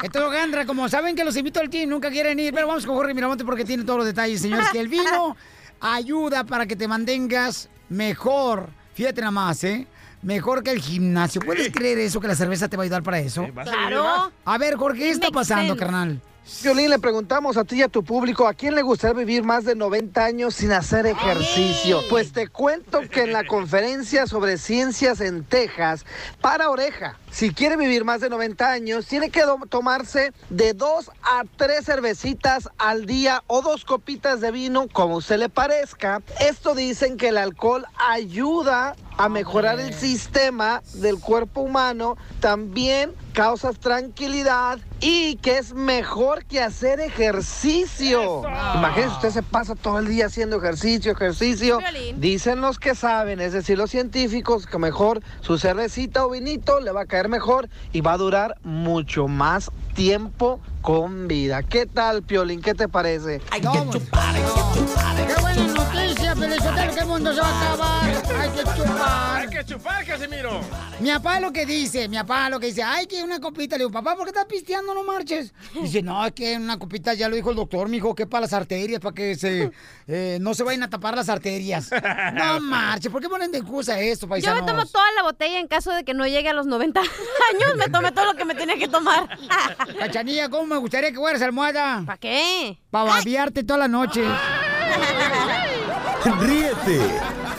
[0.02, 2.54] Esto es lo que anda, como saben que los invito al team, nunca quieren ir,
[2.54, 5.36] pero vamos con Jorge Miramonte porque tiene todos los detalles, señores, que el vino
[5.82, 8.70] ayuda para que te mantengas mejor.
[8.94, 9.88] Fíjate nada más, ¿eh?
[10.22, 11.42] Mejor que el gimnasio.
[11.42, 13.46] ¿Puedes creer eso, que la cerveza te va a ayudar para eso?
[13.54, 14.32] Claro.
[14.46, 16.22] A ver, Jorge, ¿qué está pasando, carnal?
[16.62, 19.64] Violín, le preguntamos a ti y a tu público, ¿a quién le gustaría vivir más
[19.64, 22.02] de 90 años sin hacer ejercicio?
[22.10, 26.06] Pues te cuento que en la conferencia sobre ciencias en Texas,
[26.42, 31.44] para oreja, si quiere vivir más de 90 años, tiene que tomarse de dos a
[31.56, 36.22] tres cervecitas al día o dos copitas de vino, como usted le parezca.
[36.42, 43.78] Esto dicen que el alcohol ayuda a mejorar el sistema del cuerpo humano, también causas
[43.78, 48.44] tranquilidad y que es mejor que hacer ejercicio.
[48.76, 51.80] Imagínese, usted se pasa todo el día haciendo ejercicio, ejercicio.
[52.16, 56.94] Dicen los que saben, es decir, los científicos, que mejor su cervecita o vinito le
[56.94, 61.62] va a caer mejor y va a durar mucho más tiempo con vida.
[61.64, 62.62] ¿Qué tal, Piolín?
[62.62, 63.42] ¿Qué te parece?
[63.62, 68.24] No, pues, ¡Qué buena noticia, Pelizotelo, que el mundo se va a acabar!
[68.40, 69.42] ¡Hay que chupar!
[69.42, 70.62] Hay que chupar, Casimiro.
[71.00, 73.76] Mi papá lo que dice, mi papá lo que dice, ay, que una copita.
[73.78, 74.94] Le digo, papá, ¿por qué estás pisteando?
[74.94, 75.54] No marches.
[75.74, 78.54] Dice, no, es que una copita, ya lo dijo el doctor, mijo, que para las
[78.54, 79.72] arterias, para que se,
[80.08, 81.90] eh, no se vayan a tapar las arterias.
[82.34, 84.62] No marches, ¿por qué ponen de excusa esto, Yo paisanos?
[84.62, 87.76] me tomo toda la botella en caso de que no llegue a los 90 años.
[87.78, 89.38] Me tomé todo lo que me tenía que tomar.
[90.00, 92.04] Cachanilla, ¿cómo me gustaría que fueras almohada?
[92.06, 92.80] ¿Para qué?
[92.90, 94.24] Para babiarte toda la noche.
[96.40, 97.00] Ríete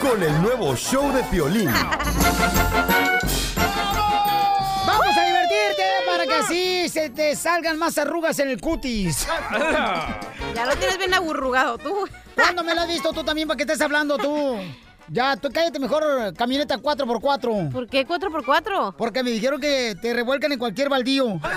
[0.00, 1.70] con el nuevo show de Piolín.
[4.86, 9.26] Vamos a divertirte para que así se te salgan más arrugas en el cutis.
[10.52, 12.08] Ya lo tienes bien aburrugado tú.
[12.34, 13.46] ¿Cuándo me lo has visto tú también?
[13.46, 14.58] ¿Para qué estás hablando tú?
[15.08, 17.70] Ya, tú cállate mejor, camioneta 4x4.
[17.70, 18.94] ¿Por qué 4x4?
[18.96, 21.40] Porque me dijeron que te revuelcan en cualquier baldío.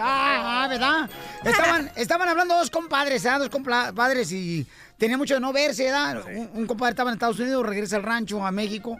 [0.00, 1.10] Ah, ah, ¿verdad?
[1.44, 3.30] Estaban, estaban hablando dos compadres, ¿eh?
[3.38, 6.24] Dos compadres y tenía mucho de no verse, ¿verdad?
[6.26, 8.98] Un, un compadre estaba en Estados Unidos, regresa al rancho, a México.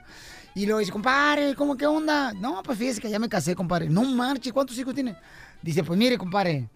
[0.54, 2.32] Y luego dice, compadre, ¿cómo qué onda?
[2.32, 3.88] No, pues fíjese que ya me casé, compadre.
[3.88, 5.16] No marche, ¿cuántos hijos tiene?
[5.62, 6.68] Dice, pues mire, compadre.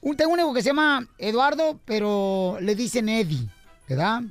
[0.00, 3.48] Un, tengo un hijo que se llama Eduardo, pero le dicen Eddie,
[3.88, 4.22] ¿verdad?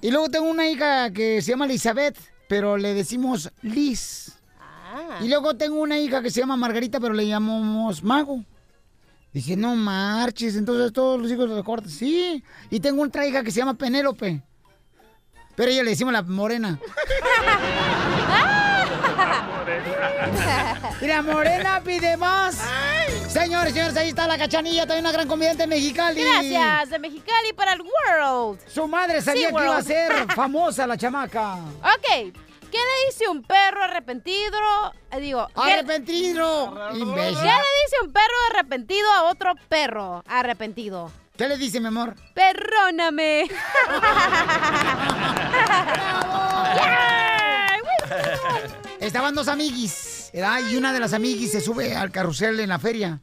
[0.00, 2.16] Y luego tengo una hija que se llama Elizabeth,
[2.48, 4.32] pero le decimos Liz.
[5.20, 8.42] Y luego tengo una hija que se llama Margarita, pero le llamamos Mago.
[9.32, 11.92] Dice, no marches, entonces todos los hijos los cortas.
[11.92, 12.42] Sí.
[12.70, 14.42] Y tengo otra hija que se llama Penélope.
[15.54, 16.78] Pero ella le decimos la morena.
[21.00, 22.58] Y la morena pide más.
[23.28, 26.20] Señores, señores, ahí está la cachanilla, también una gran comediante mexicali.
[26.22, 28.58] Gracias, de Mexicali para el World.
[28.66, 31.54] Su madre sabía Sí, que iba a ser famosa la chamaca.
[31.80, 32.34] Ok.
[32.70, 34.58] ¿Qué le dice un perro arrepentido?
[35.10, 37.38] Eh, digo, ¿qué- Arrepentido, imbécil.
[37.38, 41.10] ¿Qué le dice un perro arrepentido a otro perro arrepentido?
[41.36, 42.14] ¿Qué le dice, mi amor?
[42.34, 43.48] Perróname.
[49.00, 50.60] Estaban dos amiguis, ¿verdad?
[50.70, 53.20] Y una de las amiguis se sube al carrusel en la feria.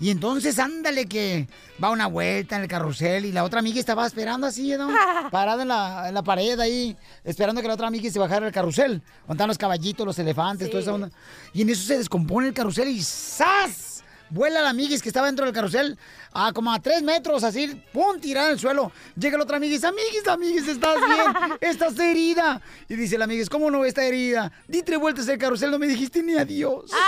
[0.00, 1.48] Y entonces, ándale que
[1.82, 4.88] va una vuelta en el carrusel y la otra amiga estaba esperando así, ¿no?
[5.30, 8.52] Parada en la, en la pared ahí, esperando que la otra amiga se bajara al
[8.52, 9.02] carrusel.
[9.28, 10.70] Están los caballitos, los elefantes, Sí.
[10.72, 11.10] toda esa onda.
[11.52, 13.93] Y en eso se descompone el carrusel y ¡zas!
[14.30, 15.98] Vuela la amiguis que estaba dentro del carrusel
[16.32, 18.18] a como a tres metros, así, ¡pum!
[18.20, 18.90] tirada al suelo.
[19.16, 21.58] Llega la otra amiguis, amiguis, amiguis, ¿estás bien?
[21.60, 22.60] ¿Estás herida?
[22.88, 24.50] Y dice la amiguis, ¿cómo no está herida?
[24.66, 26.90] Di tres vueltas el carrusel, no me dijiste ni adiós.
[26.90, 27.00] ¡Chiste!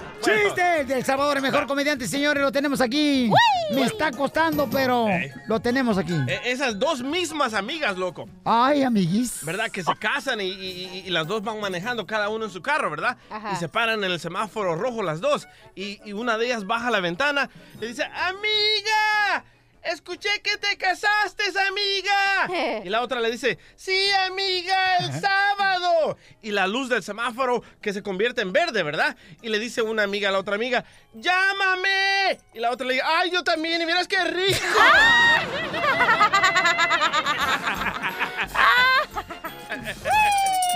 [0.30, 3.30] De El Salvador, el mejor comediante, señores, lo tenemos aquí.
[3.72, 5.06] Me está costando, pero
[5.46, 6.14] lo tenemos aquí.
[6.28, 8.28] Eh, Esas dos mismas amigas, loco.
[8.44, 9.44] Ay, amiguis.
[9.44, 9.70] ¿Verdad?
[9.70, 12.90] Que se casan y, y- y las dos van manejando cada uno en su carro,
[12.90, 13.16] ¿verdad?
[13.30, 13.52] Ajá.
[13.52, 15.46] Y se paran en el semáforo rojo las dos.
[15.74, 17.48] Y, y una de ellas baja la ventana
[17.80, 19.44] y dice, ¡Amiga!
[19.92, 22.82] Escuché que te casaste, amiga.
[22.84, 26.16] Y la otra le dice, sí, amiga, el sábado.
[26.42, 29.16] Y la luz del semáforo que se convierte en verde, ¿verdad?
[29.42, 32.38] Y le dice una amiga a la otra amiga, ¡llámame!
[32.54, 33.80] Y la otra le dice, ¡ay, yo también!
[33.82, 34.60] Y miras qué rico.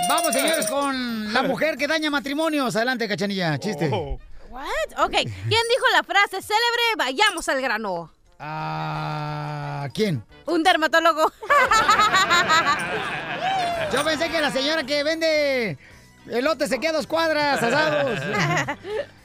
[0.09, 2.75] Vamos, señores, con la mujer que daña matrimonios.
[2.75, 3.57] Adelante, cachanilla.
[3.59, 3.87] Chiste.
[3.89, 5.05] What?
[5.05, 6.83] Ok, ¿quién dijo la frase célebre?
[6.97, 8.11] Vayamos al grano.
[8.43, 10.23] ¿A quién?
[10.47, 11.31] Un dermatólogo.
[13.93, 15.77] Yo pensé que la señora que vende
[16.27, 18.19] elote se queda a dos cuadras asados.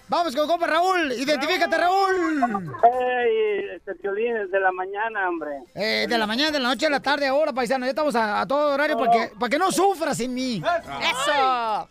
[0.09, 1.13] Vamos con compa Raúl.
[1.13, 2.71] Identifícate, Raúl.
[2.85, 5.63] Ey, este violín es de la mañana, hombre.
[5.75, 7.87] Eh, de la mañana, de la noche, a la tarde, ahora, paisano.
[7.87, 10.63] Ya estamos a, a todo horario para que, para que no sufras sin mí.
[11.01, 11.89] Eso.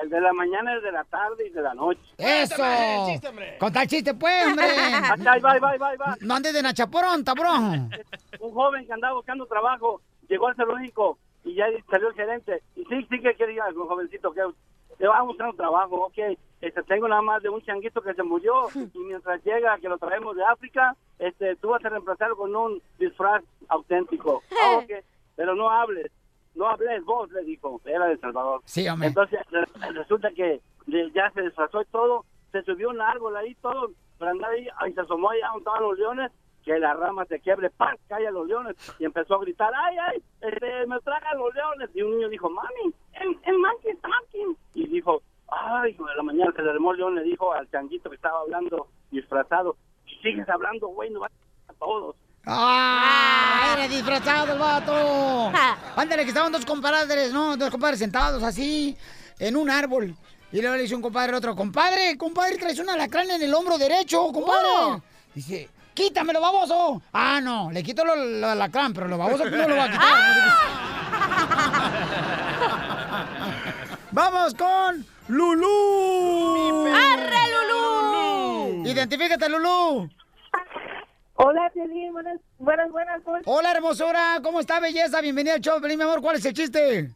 [0.00, 2.00] El de la mañana es de la tarde y de la noche.
[2.18, 2.62] Eso.
[3.58, 4.66] Conta el chiste, pues, hombre.
[5.28, 6.16] Ahí va, va, va, va.
[6.20, 7.52] No andes de nachaporonta, bro.
[8.40, 12.62] Un joven que andaba buscando trabajo llegó al zoológico y ya salió el gerente.
[12.76, 14.42] Y sí, sí que quería un jovencito que
[14.98, 16.06] le va a buscar un trabajo.
[16.06, 16.18] Ok,
[16.60, 19.98] este, tengo nada más de un changuito que se murió y mientras llega, que lo
[19.98, 24.42] traemos de África, este, tú vas a reemplazarlo con un disfraz auténtico.
[24.60, 24.90] Ah, ok,
[25.36, 26.10] pero no hables.
[26.54, 27.80] No hables vos, le dijo.
[27.84, 28.60] Era de Salvador.
[28.64, 29.08] Sí, hombre.
[29.08, 30.60] Entonces re- resulta que
[31.14, 34.92] ya se disfrazó y todo, se subió un árbol ahí todo, para andar ahí, ahí
[34.94, 36.32] se asomó allá donde estaban los leones,
[36.64, 37.96] que la rama se quiebre, ¡pam!
[38.08, 40.22] cae a los leones y empezó a gritar, ¡ay, ay!
[40.40, 41.90] Este, me tragan los leones.
[41.94, 42.92] Y un niño dijo, mami,
[43.58, 44.56] monkey is talking.
[44.74, 48.10] Y dijo, ay, de la mañana se le armó el león, le dijo al changuito
[48.10, 51.32] que estaba hablando disfrazado, si sigues hablando, güey, no vas
[51.68, 52.16] a todos.
[52.48, 53.74] ¡Ah!
[53.76, 55.52] Era disfrazado el vato.
[55.96, 57.56] Ándale, que estaban dos compadres, ¿no?
[57.56, 58.96] Dos compadres sentados así,
[59.38, 60.16] en un árbol.
[60.50, 63.52] Y luego le dice un compadre al otro, compadre, compadre, traes un alacrán en el
[63.52, 64.66] hombro derecho, compadre.
[64.66, 65.02] Oh.
[65.34, 67.02] Dice, quítamelo, baboso.
[67.12, 70.08] Ah, no, le quito lo, lo alacrán, pero lo baboso no lo va a quitar.
[74.10, 76.86] Vamos con Lulú.
[76.88, 78.86] ¡Arre, Lulú!
[78.86, 80.08] Identifícate, Lulú.
[81.40, 83.22] Hola, Piolín, buenas, buenas, buenas.
[83.22, 83.54] ¿cómo estás?
[83.54, 84.40] Hola, hermosura.
[84.42, 85.20] ¿Cómo está, belleza?
[85.20, 85.80] Bienvenida al show.
[85.80, 86.20] Pelín, mi amor.
[86.20, 87.10] ¿Cuál es el chiste?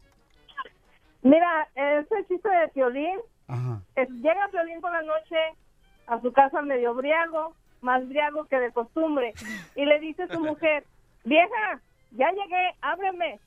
[1.23, 3.19] Mira, es el chiste de Piolín.
[4.21, 5.35] Llega Piolín por la noche
[6.07, 9.33] a su casa medio briago, más briago que de costumbre,
[9.75, 10.85] y le dice a su mujer,
[11.25, 11.81] vieja,
[12.11, 13.41] ya llegué, ábreme.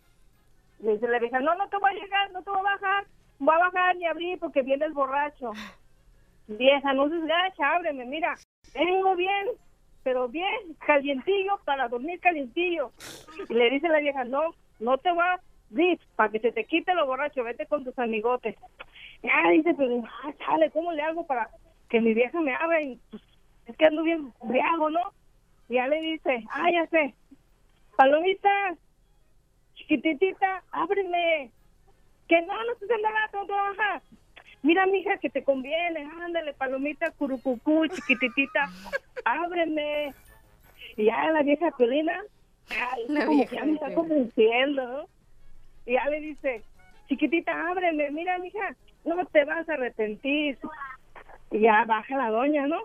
[0.81, 3.07] Le dice la vieja, no, no te voy a llegar, no te voy a bajar,
[3.39, 5.53] voy a bajar ni abrir porque vienes borracho.
[6.49, 8.37] Vieja, no seas gacha, ábreme, mira,
[8.75, 9.49] vengo bien,
[10.07, 12.92] pero bien, calientillo, para dormir calientillo.
[13.49, 16.95] Y le dice la vieja, no, no te a abrir, para que se te quite
[16.95, 18.55] lo borracho, vete con tus amigotes.
[19.25, 21.51] Ya dice, pero, ah, chale, ¿cómo le hago para
[21.88, 22.81] que mi vieja me abra?
[22.83, 23.21] Y, pues,
[23.66, 25.12] es que ando bien briago, ¿no?
[25.69, 27.12] Y ya le dice, ah, ya sé,
[27.97, 28.77] palomita,
[29.75, 31.51] chiquititita, ábreme.
[32.29, 34.05] Que no, no estés embarazada, bajas.
[34.62, 38.71] Mira, mija, que te conviene, ándale, palomita, curucucú, chiquititita,
[39.27, 40.15] ábreme.
[40.97, 42.23] Y ya la vieja Piolina,
[43.07, 45.09] como vieja que ya me está convenciendo, ¿no?
[45.85, 46.62] Y ya le dice,
[47.09, 50.59] chiquitita, ábreme, mira, mija, no te vas a arrepentir.
[51.51, 52.81] Y ya baja la doña, ¿no?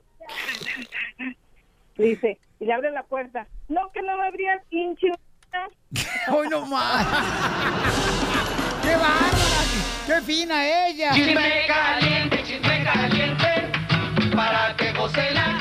[1.97, 3.47] Dice, y le abre la puerta.
[3.69, 5.07] No, que no me abrías, hinchi.
[6.31, 7.05] ¡Hoy no más!
[8.81, 9.51] ¡Qué bárbara!
[10.07, 11.11] ¡Qué fina ella!
[11.11, 13.47] Chisme caliente, chisme caliente,
[14.35, 15.60] para que goce la gente.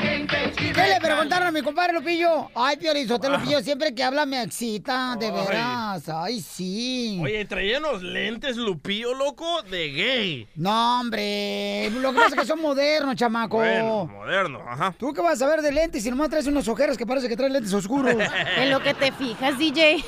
[1.11, 2.49] preguntaron a mi compadre Lupillo?
[2.55, 5.31] Ay, Piolín, Sotelo Lupillo, siempre que habla me excita, de Ay.
[5.31, 6.09] veras.
[6.09, 7.19] Ay, sí.
[7.21, 10.47] Oye, traía unos lentes Lupillo, loco, de gay.
[10.55, 11.89] No, hombre.
[11.91, 13.57] Lo que pasa es que son modernos, chamaco.
[13.57, 14.95] Bueno, moderno, ajá.
[14.97, 17.35] ¿Tú qué vas a ver de lentes si nomás traes unos ojeras que parece que
[17.35, 18.15] traes lentes oscuros?
[18.57, 20.03] En lo que te fijas, DJ.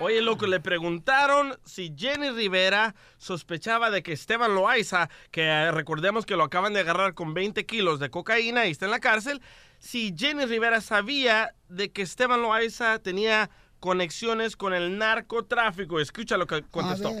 [0.00, 6.24] Oye, loco, le preguntaron si Jenny Rivera sospechaba de que Esteban Loaiza, que eh, recordemos
[6.26, 9.42] que lo acaban de agarrar con 20 kilos de cocaína y está en la cárcel,
[9.78, 16.00] si Jenny Rivera sabía de que Esteban Loaiza tenía conexiones con el narcotráfico.
[16.00, 17.12] Escucha lo que contestó.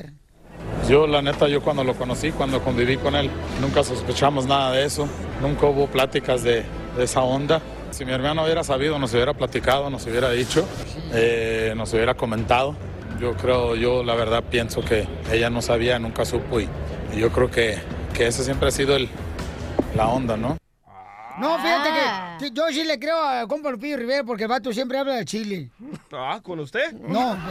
[0.88, 4.84] Yo, la neta, yo cuando lo conocí, cuando conviví con él, nunca sospechamos nada de
[4.84, 5.08] eso.
[5.40, 6.64] Nunca hubo pláticas de,
[6.96, 7.60] de esa onda.
[7.90, 10.66] Si mi hermano hubiera sabido, nos hubiera platicado, nos hubiera dicho,
[11.12, 12.76] eh, nos hubiera comentado.
[13.20, 16.68] Yo creo, yo la verdad pienso que ella no sabía, nunca supo y,
[17.14, 17.78] y yo creo que,
[18.14, 19.08] que ese siempre ha sido el,
[19.96, 20.56] la onda, ¿no?
[21.40, 22.36] No, fíjate Ah.
[22.38, 25.14] que, que yo sí le creo a compa Lupillo Rivera porque el vato siempre habla
[25.16, 25.70] de Chile.
[26.12, 26.92] Ah, ¿con usted?
[26.92, 27.36] No.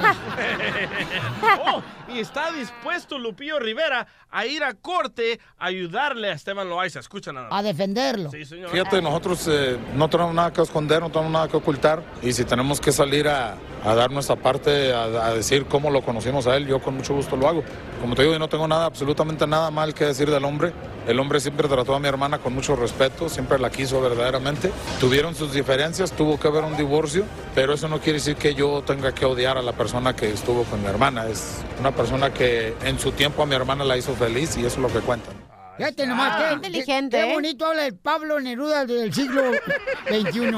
[1.70, 1.82] Oh,
[2.14, 7.00] y está dispuesto Lupillo Rivera a ir a corte a ayudarle a Esteban Loaiza.
[7.00, 7.50] Escucha nada.
[7.50, 7.60] más.
[7.60, 8.30] A defenderlo.
[8.32, 8.70] Sí, señor.
[8.72, 12.02] Fíjate, nosotros eh, no tenemos nada que esconder, no tenemos nada que ocultar.
[12.22, 13.56] Y si tenemos que salir a,
[13.88, 17.38] a dar nuestra parte, a, decir cómo lo conocimos a él, yo con mucho gusto
[17.38, 17.64] lo hago.
[18.02, 20.74] Como te digo, yo no tengo nada, absolutamente nada mal que decir del hombre.
[21.08, 24.72] El hombre siempre trató a mi hermana con mucho respeto, siempre la quiso verdaderamente.
[25.00, 27.24] Tuvieron sus diferencias, tuvo que haber un divorcio,
[27.56, 30.64] pero eso no quiere decir que yo tenga que odiar a la persona que estuvo
[30.64, 31.26] con mi hermana.
[31.28, 34.76] Es una persona que en su tiempo a mi hermana la hizo feliz y eso
[34.76, 35.47] es lo que cuentan.
[35.78, 37.34] Fíjate nomás, Ah, qué, inteligente, qué- qué ¿eh?
[37.34, 39.42] bonito habla el Pablo Neruda del siglo
[40.10, 40.52] XXI.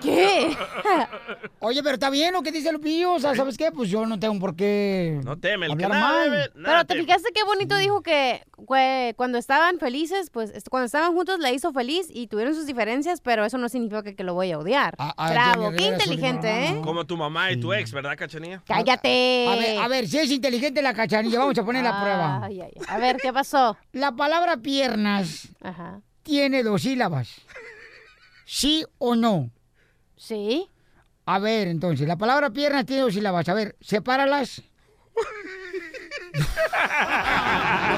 [0.00, 0.56] ¿Qué?
[1.60, 3.70] Oye, pero está bien lo que dice Lupillo, o sea, ¿sabes qué?
[3.70, 6.30] Pues yo no tengo por qué No teme, el que hablar nada mal.
[6.30, 10.86] debe, Pero nada te fijaste qué bonito dijo que que cuando estaban felices, pues cuando
[10.86, 14.22] estaban juntos la hizo feliz y tuvieron sus diferencias, pero eso no significa que, que
[14.22, 14.94] lo voy a odiar.
[14.98, 16.80] ah, Bravo, Jenny qué inteligente, ¿eh?
[16.82, 18.62] Como tu mamá y tu ex, ¿verdad, Cachanilla?
[18.64, 19.48] Cállate.
[19.48, 22.40] A ver, a ver, si es inteligente la cachanilla, vamos a poner la prueba.
[22.44, 22.82] Ay, ay, ay.
[22.88, 23.76] A ver, ¿qué pasó?
[23.92, 26.00] La palabra piernas Ajá.
[26.22, 27.28] tiene dos sílabas.
[28.44, 29.50] ¿Sí o no?
[30.16, 30.68] Sí.
[31.24, 33.48] A ver, entonces, la palabra piernas tiene dos sílabas.
[33.48, 34.62] A ver, sepáralas.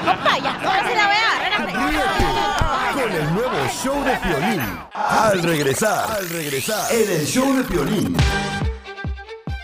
[0.01, 4.61] Opa, ya, ahora sí la voy a Ríete con el nuevo show de Piolín.
[4.93, 8.15] Al regresar, al regresar, en el show de Piolín.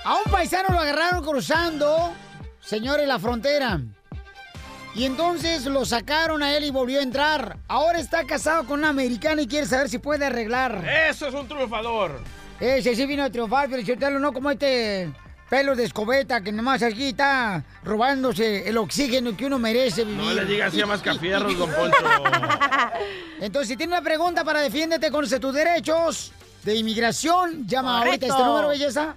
[0.03, 2.13] A un paisano lo agarraron cruzando,
[2.59, 3.79] señores, la frontera.
[4.93, 7.57] Y entonces lo sacaron a él y volvió a entrar.
[7.67, 10.85] Ahora está casado con una americana y quiere saber si puede arreglar.
[11.09, 12.19] Eso es un triunfador.
[12.59, 15.09] Ese sí vino a triunfar, pero Chotelo, no como este
[15.49, 20.21] pelo de escobeta que nomás aquí está robándose el oxígeno que uno merece vivir.
[20.21, 21.97] No le digas así a Mascafierros, don Poncho.
[23.41, 26.31] Entonces, si tiene una pregunta para defiéndete con tus derechos
[26.63, 29.15] de inmigración, llama ahorita este número, belleza.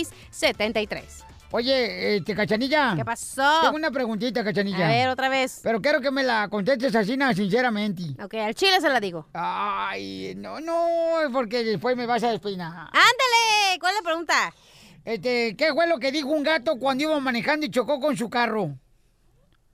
[0.00, 1.31] 855-570-5673.
[1.54, 2.94] Oye, este, Cachanilla.
[2.96, 3.60] ¿Qué pasó?
[3.60, 4.86] Tengo una preguntita, Cachanilla.
[4.86, 5.60] A ver, otra vez.
[5.62, 8.02] Pero quiero que me la contestes así, sinceramente.
[8.22, 9.28] Ok, al chile se la digo.
[9.34, 10.86] Ay, no, no,
[11.30, 12.72] porque después me vas a despeinar.
[12.72, 13.78] ¡Ándale!
[13.78, 14.54] ¿Cuál es la pregunta?
[15.04, 18.30] Este, ¿qué fue lo que dijo un gato cuando iba manejando y chocó con su
[18.30, 18.78] carro?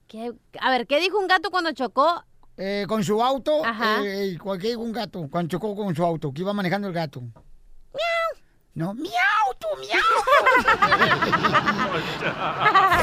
[0.07, 0.33] ¿Qué?
[0.59, 2.25] A ver, ¿qué dijo un gato cuando chocó?
[2.57, 3.63] Eh, con su auto.
[3.63, 4.03] Ajá.
[4.03, 6.33] Eh, eh, ¿Qué dijo un gato cuando chocó con su auto?
[6.33, 7.21] Que iba manejando el gato.
[8.79, 8.79] ¡Miau!
[8.79, 9.11] No, miau,
[9.59, 9.99] tú, miau.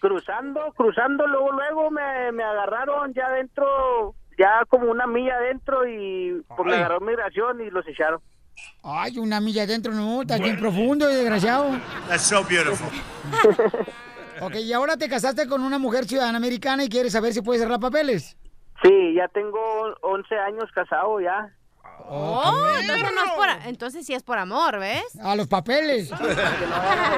[0.00, 6.42] cruzando, cruzando, luego, luego me, me agarraron ya adentro, ya como una milla adentro y
[6.48, 8.20] pues me agarró migración y los echaron.
[8.82, 11.78] Ay, una milla adentro, no, está bien profundo, desgraciado.
[12.08, 12.88] That's so beautiful.
[14.40, 17.62] Ok, y ahora te casaste con una mujer ciudadana americana y quieres saber si puedes
[17.62, 18.36] arreglar papeles.
[18.82, 19.58] Sí, ya tengo
[20.02, 21.52] 11 años casado ya.
[22.10, 22.42] Oh,
[22.80, 23.48] entonces no es por...
[23.66, 25.04] Entonces sí es por amor, ¿ves?
[25.22, 26.10] A los papeles.
[26.12, 26.18] No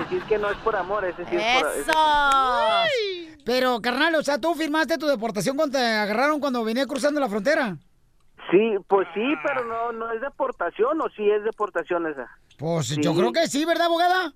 [0.01, 1.71] decir que no es por amor, ese sí es por...
[1.73, 1.99] ese- ¡Eso!
[3.45, 7.29] Pero, carnal, o sea, tú firmaste tu deportación cuando te agarraron cuando venía cruzando la
[7.29, 7.77] frontera.
[8.51, 12.29] Sí, pues sí, pero no, no es deportación o sí es deportación esa.
[12.59, 13.01] Pues Sí.
[13.03, 14.33] yo creo que sí, ¿verdad, abogada?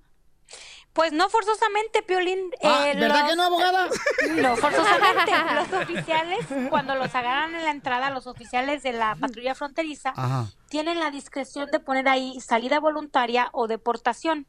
[0.95, 2.39] Pues no forzosamente, Piolín.
[2.63, 3.89] Ah, eh, ¿verdad que no, abogada?
[4.37, 5.31] No, forzosamente.
[5.53, 10.47] Los oficiales, cuando los agarran en la entrada, los oficiales de la patrulla fronteriza, Ajá.
[10.69, 14.47] Tienen la discreción de poner ahí salida voluntaria o deportación.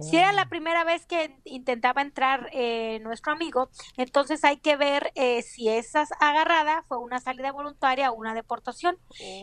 [0.00, 5.12] Si era la primera vez que intentaba entrar eh, nuestro amigo, entonces hay que ver
[5.14, 8.98] eh, si esa agarrada fue una salida voluntaria o una deportación.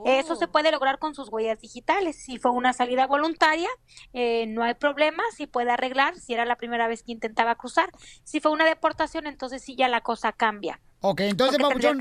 [0.05, 2.15] Eso se puede lograr con sus huellas digitales.
[2.15, 3.69] Si fue una salida voluntaria,
[4.13, 7.89] eh, no hay problema, si puede arreglar, si era la primera vez que intentaba cruzar.
[8.23, 10.79] Si fue una deportación, entonces sí ya la cosa cambia.
[11.05, 11.99] Ok, entonces, Porque Papuchón,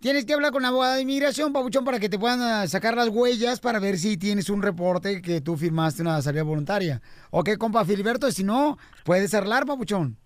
[0.00, 2.96] tienes que hablar con la abogada de inmigración, Papuchón, para que te puedan ah, sacar
[2.96, 7.00] las huellas para ver si tienes un reporte que tú firmaste una salida voluntaria.
[7.30, 10.16] Ok, compa Filiberto, si no, puedes arreglar, Papuchón.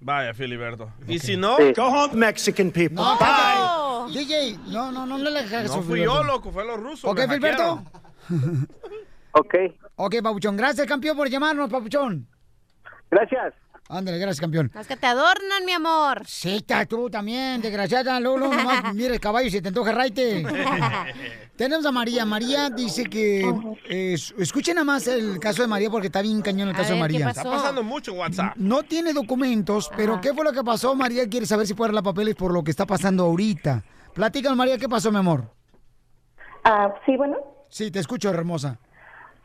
[0.00, 0.90] Vaya, Filiberto.
[1.06, 1.74] Y si no, Sí.
[1.76, 2.96] go home, Mexican people.
[2.96, 4.18] No, cállate.
[4.18, 6.14] DJ, no, no, no, no le hagas No eso, fui Filiberto.
[6.16, 7.04] yo, loco, fue los rusos.
[7.10, 7.82] Ok, Filiberto.
[9.32, 9.54] Ok.
[9.96, 10.56] Ok, Papuchón.
[10.56, 12.26] Gracias, campeón, por llamarnos, Papuchón.
[13.10, 13.52] Gracias.
[13.88, 14.70] Ándale, gracias, campeón.
[14.74, 16.22] Los que te adornan, mi amor.
[16.26, 18.18] Sí, está tú también, desgraciada.
[18.18, 20.44] Luego nomás mira el caballo y se te antoja raite.
[21.56, 22.24] Tenemos a María.
[22.24, 23.42] María dice que...
[23.88, 26.94] eh, es- escuchen nada más el caso de María porque está bien cañón el caso
[26.94, 27.28] de María.
[27.28, 28.56] Está pasando mucho en WhatsApp.
[28.56, 30.94] No tiene documentos, pero ¿qué fue lo que pasó?
[30.96, 33.84] María quiere saber si puede arreglar papeles por lo que está pasando ahorita.
[34.14, 35.44] Platícanos, María, ¿qué pasó, mi amor?
[36.64, 37.36] Ah, sí, bueno.
[37.68, 38.78] Sí, te escucho, hermosa.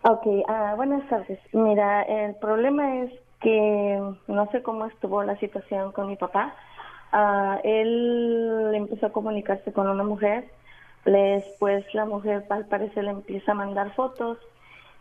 [0.04, 1.38] Ok, ah, buenas tardes.
[1.54, 3.12] Mira, el problema es
[3.42, 6.56] que no sé cómo estuvo la situación con mi papá.
[7.12, 10.46] Ah, él empezó a comunicarse con una mujer,
[11.04, 14.38] después la mujer al parecer le empieza a mandar fotos,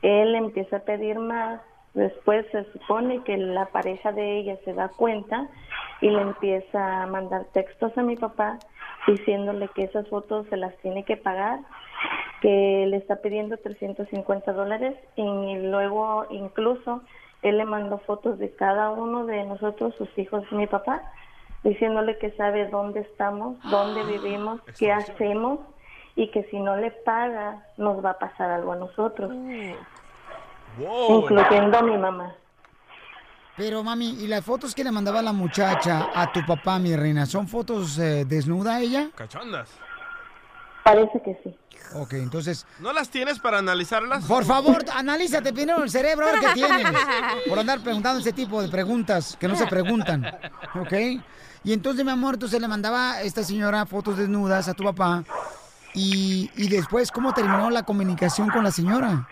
[0.03, 1.61] él empieza a pedir más,
[1.95, 5.49] después se supone que la pareja de ella se da cuenta
[6.01, 8.59] y le empieza a mandar textos a mi papá
[9.07, 11.61] diciéndole que esas fotos se las tiene que pagar
[12.41, 17.03] que le está pidiendo 350 dólares y luego incluso
[17.43, 21.03] él le mandó fotos de cada uno de nosotros, sus hijos y mi papá,
[21.62, 25.61] diciéndole que sabe dónde estamos, dónde vivimos, qué hacemos
[26.16, 29.32] y que si no le paga nos va a pasar algo a nosotros,
[30.78, 32.34] incluyendo a mi mamá.
[33.57, 37.26] Pero, mami, ¿y las fotos que le mandaba la muchacha a tu papá, mi reina,
[37.26, 39.11] son fotos eh, desnuda ella?
[39.14, 39.78] Cachondas.
[40.84, 41.56] Parece que sí.
[41.94, 42.66] Ok, entonces...
[42.78, 44.24] ¿No las tienes para analizarlas?
[44.24, 46.86] Por favor, analízate primero el cerebro, a ver qué tienes.
[47.48, 50.24] Por andar preguntando ese tipo de preguntas que no se preguntan.
[50.74, 50.92] ¿Ok?
[51.64, 55.24] Y entonces, mi amor, entonces le mandaba a esta señora fotos desnudas a tu papá.
[55.94, 59.28] Y, y después, ¿cómo terminó la comunicación con la señora?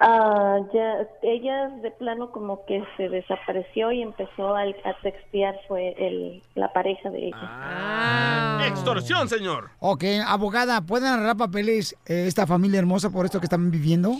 [0.00, 5.94] Ah, ya, ella de plano como que se desapareció y empezó a, a textear, fue
[5.98, 7.38] el, la pareja de ella.
[7.40, 8.64] Ah.
[8.68, 9.70] Extorsión, señor.
[9.80, 14.12] Ok, abogada, ¿pueden arreglar papeles eh, esta familia hermosa por esto que están viviendo?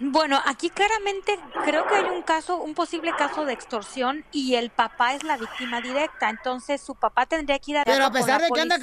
[0.00, 4.70] Bueno, aquí claramente creo que hay un caso, un posible caso de extorsión y el
[4.70, 8.40] papá es la víctima directa, entonces su papá tendría que ir a Pero a pesar
[8.40, 8.78] de que anda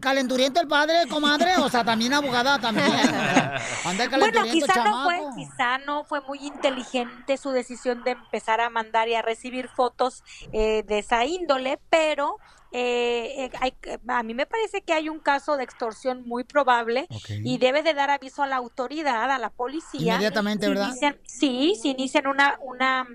[0.00, 2.90] calenturiento el padre, comadre, o sea, también abogada también.
[3.84, 8.60] Anda Bueno, calenturiento quizá no fue, quizá no fue muy inteligente su decisión de empezar
[8.60, 12.38] a mandar y a recibir fotos eh, de esa índole, pero
[12.76, 13.76] eh, eh, hay-
[14.08, 17.06] a mí me parece que hay un caso de extorsión muy probable
[17.44, 20.14] y debe de dar aviso a la autoridad, a la policía.
[20.14, 20.88] Inmediatamente, Si ¿verdad?
[20.88, 23.06] inician- sí, si inician una, una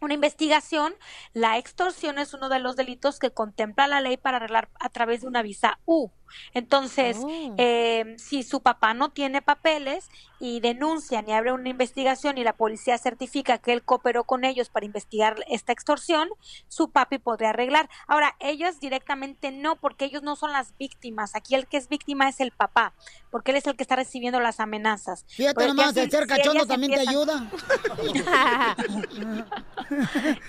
[0.00, 0.92] una investigación,
[1.32, 5.22] la extorsión es uno de los delitos que contempla la ley para arreglar a través
[5.22, 6.10] de una visa U.
[6.52, 7.16] Entonces,
[7.58, 10.08] eh, si su papá no tiene papeles
[10.40, 14.68] y denuncian y abre una investigación y la policía certifica que él cooperó con ellos
[14.68, 16.28] para investigar esta extorsión,
[16.68, 17.88] su papi podría arreglar.
[18.06, 21.34] Ahora, ellos directamente no, porque ellos no son las víctimas.
[21.34, 22.94] Aquí el que es víctima es el papá,
[23.30, 25.24] porque él es el que está recibiendo las amenazas.
[25.28, 27.50] Fíjate nomás, si- el ser si cachondo ellas también te ayuda.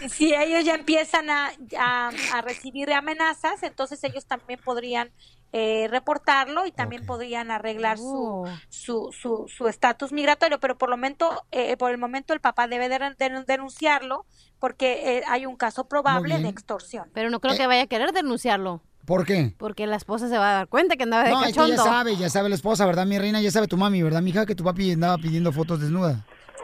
[0.10, 5.12] si ellos ya empiezan a, a- a recibir amenazas, entonces ellos también podrían
[5.54, 10.98] eh, reportarlo y también podrían arreglar su su su su estatus migratorio, pero por lo
[10.98, 14.26] momento eh, por el momento el papá debe de, de- denunciarlo
[14.60, 17.10] porque eh, hay un caso probable de extorsión.
[17.14, 18.82] Pero no creo que vaya a querer denunciarlo.
[19.06, 19.54] ¿Por qué?
[19.58, 21.76] Porque la esposa se va a dar cuenta que andaba de No, es que cachondo.
[21.76, 23.40] ya sabe, ya sabe la esposa, ¿verdad, mi reina?
[23.40, 24.46] Ya sabe tu mami, ¿verdad, mija?
[24.46, 26.18] Que tu papi andaba pidiendo fotos desnudas.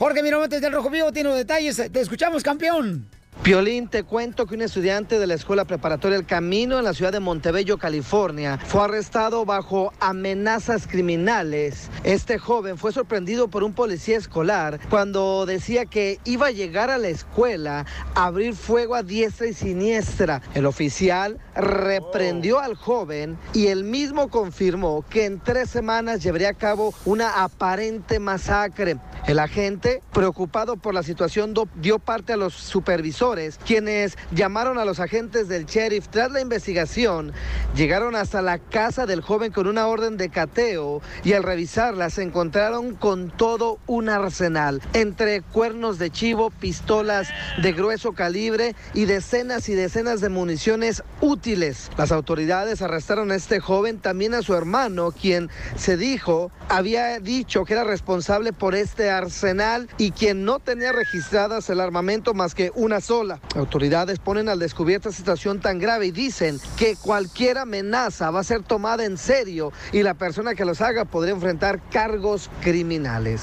[0.00, 1.80] Jorge Miramontes del Rojo Vivo tiene los detalles.
[1.92, 3.06] Te escuchamos, campeón.
[3.42, 7.12] Piolín, te cuento que un estudiante de la escuela preparatoria El Camino en la ciudad
[7.12, 11.90] de Montebello, California, fue arrestado bajo amenazas criminales.
[12.04, 16.96] Este joven fue sorprendido por un policía escolar cuando decía que iba a llegar a
[16.96, 20.40] la escuela a abrir fuego a diestra y siniestra.
[20.54, 26.54] El oficial reprendió al joven y él mismo confirmó que en tres semanas llevaría a
[26.54, 28.96] cabo una aparente masacre.
[29.26, 34.84] El agente, preocupado por la situación, dio parte a los supervisores agresores, quienes llamaron a
[34.84, 37.32] los agentes del sheriff tras la investigación,
[37.74, 42.22] llegaron hasta la casa del joven con una orden de cateo y al revisarla se
[42.22, 47.28] encontraron con todo un arsenal, entre cuernos de chivo, pistolas
[47.62, 51.90] de grueso calibre y decenas y decenas de municiones útiles.
[51.96, 57.64] Las autoridades arrestaron a este joven, también a su hermano, quien se dijo había dicho
[57.64, 62.70] que era responsable por este arsenal y quien no tenía registradas el armamento más que
[62.74, 63.13] una sola.
[63.54, 68.44] Autoridades ponen al descubierto esta situación tan grave y dicen que cualquier amenaza va a
[68.44, 73.42] ser tomada en serio y la persona que los haga podría enfrentar cargos criminales.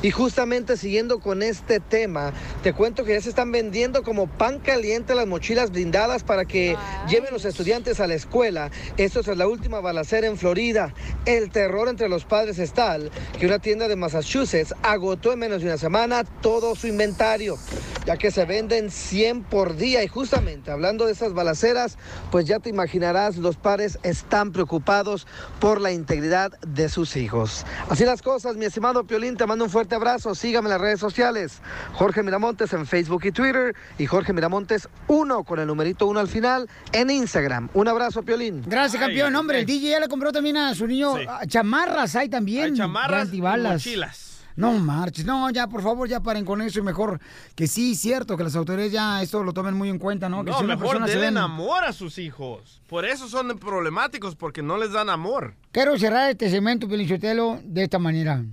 [0.00, 4.58] Y justamente siguiendo con este tema, te cuento que ya se están vendiendo como pan
[4.58, 8.70] caliente las mochilas blindadas para que lleven los estudiantes a la escuela.
[8.96, 10.94] Esto es la última balacera en Florida.
[11.26, 15.60] El terror entre los padres es tal que una tienda de Massachusetts agotó en menos
[15.60, 17.58] de una semana todo su inventario,
[18.06, 20.04] ya que se venden 100 por día.
[20.04, 21.98] Y justamente hablando de esas balaceras,
[22.30, 25.26] pues ya te imaginarás, los padres están preocupados
[25.58, 27.66] por la integridad de sus hijos.
[27.88, 30.36] Así las cosas, mi estimado Piolín, te mando un fuerte abrazo.
[30.36, 31.60] Sígame en las redes sociales.
[31.94, 36.28] Jorge Miramontes en Facebook y Twitter y Jorge Miramontes 1 con el numerito 1 al
[36.28, 37.68] final en Instagram.
[37.74, 38.62] Un abrazo, Piolín.
[38.64, 39.34] Gracias, campeón.
[39.34, 41.16] Hombre, el DJ ya le compró también a su niño
[41.48, 42.14] chamarras.
[42.14, 42.64] Hay también.
[42.64, 44.29] Hay chamarras y mochilas.
[44.60, 47.18] No marches, no, ya por favor, ya paren con eso y mejor
[47.54, 50.44] que sí, cierto, que las autoridades ya esto lo tomen muy en cuenta, ¿no?
[50.44, 52.82] Que No, si una mejor persona se den ven- amor a sus hijos.
[52.88, 55.54] Por eso son problemáticos, porque no les dan amor.
[55.72, 58.44] Quiero cerrar este segmento, Pelichotelo, de esta manera.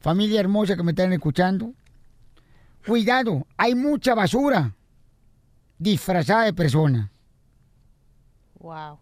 [0.00, 1.72] Familia hermosa que me están escuchando,
[2.86, 4.74] cuidado, hay mucha basura
[5.78, 7.10] disfrazada de persona.
[8.58, 8.98] Wow.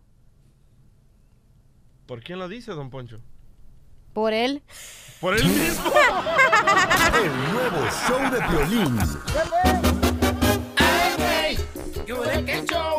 [2.06, 3.20] ¿Por quién lo dice, don Poncho?
[4.12, 4.62] Por él.
[5.20, 5.92] Por él mismo.
[7.22, 8.98] El nuevo show de Piolín.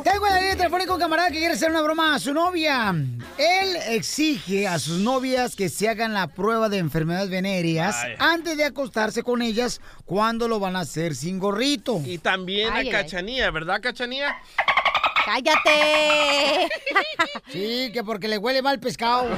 [0.03, 2.93] Tengo en la línea telefónica un camarada que quiere hacer una broma a su novia.
[3.37, 8.13] Él exige a sus novias que se hagan la prueba de enfermedades venéreas Ay.
[8.19, 12.01] antes de acostarse con ellas cuando lo van a hacer sin gorrito.
[12.05, 13.03] Y también Ay, a ay.
[13.03, 14.35] Cachanía, ¿verdad, Cachanía?
[15.25, 16.69] ¡Cállate!
[17.51, 19.27] Sí, que porque le huele mal pescado.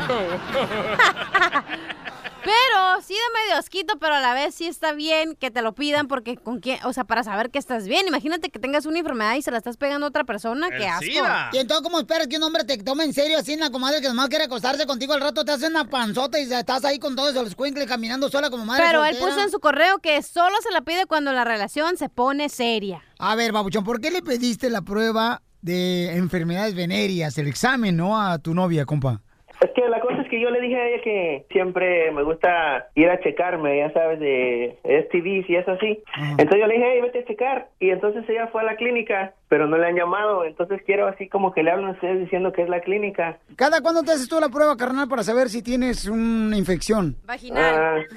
[2.44, 5.74] Pero sí da medio asquito, pero a la vez sí está bien que te lo
[5.74, 8.08] pidan porque con quién, o sea, para saber que estás bien.
[8.08, 11.06] Imagínate que tengas una enfermedad y se la estás pegando a otra persona, qué asco.
[11.54, 14.02] Y entonces, ¿cómo esperas que un hombre te tome en serio así en la comadre
[14.02, 15.46] que nomás quiere acostarse contigo al rato?
[15.46, 18.84] Te hace una panzota y estás ahí con todos los cuincles caminando sola como madre
[18.86, 22.10] Pero él puso en su correo que solo se la pide cuando la relación se
[22.10, 23.02] pone seria.
[23.20, 28.20] A ver, babuchón, ¿por qué le pediste la prueba de enfermedades venéreas, el examen, no,
[28.20, 29.22] a tu novia, compa?
[29.62, 30.13] Es que la cosa es que
[30.44, 34.78] yo le dije a ella que siempre me gusta ir a checarme, ya sabes, de
[34.84, 36.04] STDs y eso así.
[36.38, 37.70] Entonces yo le dije, hey, vete a checar.
[37.80, 40.44] Y entonces ella fue a la clínica, pero no le han llamado.
[40.44, 43.38] Entonces quiero así como que le hablan a ustedes diciendo que es la clínica.
[43.56, 47.16] ¿Cada cuándo te haces tú la prueba, carnal, para saber si tienes una infección?
[47.26, 48.06] Vaginal.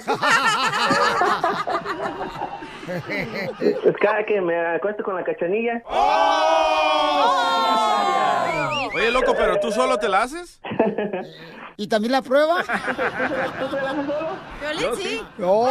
[2.86, 5.82] Es cada que me acuesto con la cachanilla.
[8.94, 10.60] Oye, loco, ¿pero tú solo te la haces?
[11.76, 12.64] ¿Y también la prueba?
[14.96, 15.20] Sí.
[15.42, 15.70] Oh.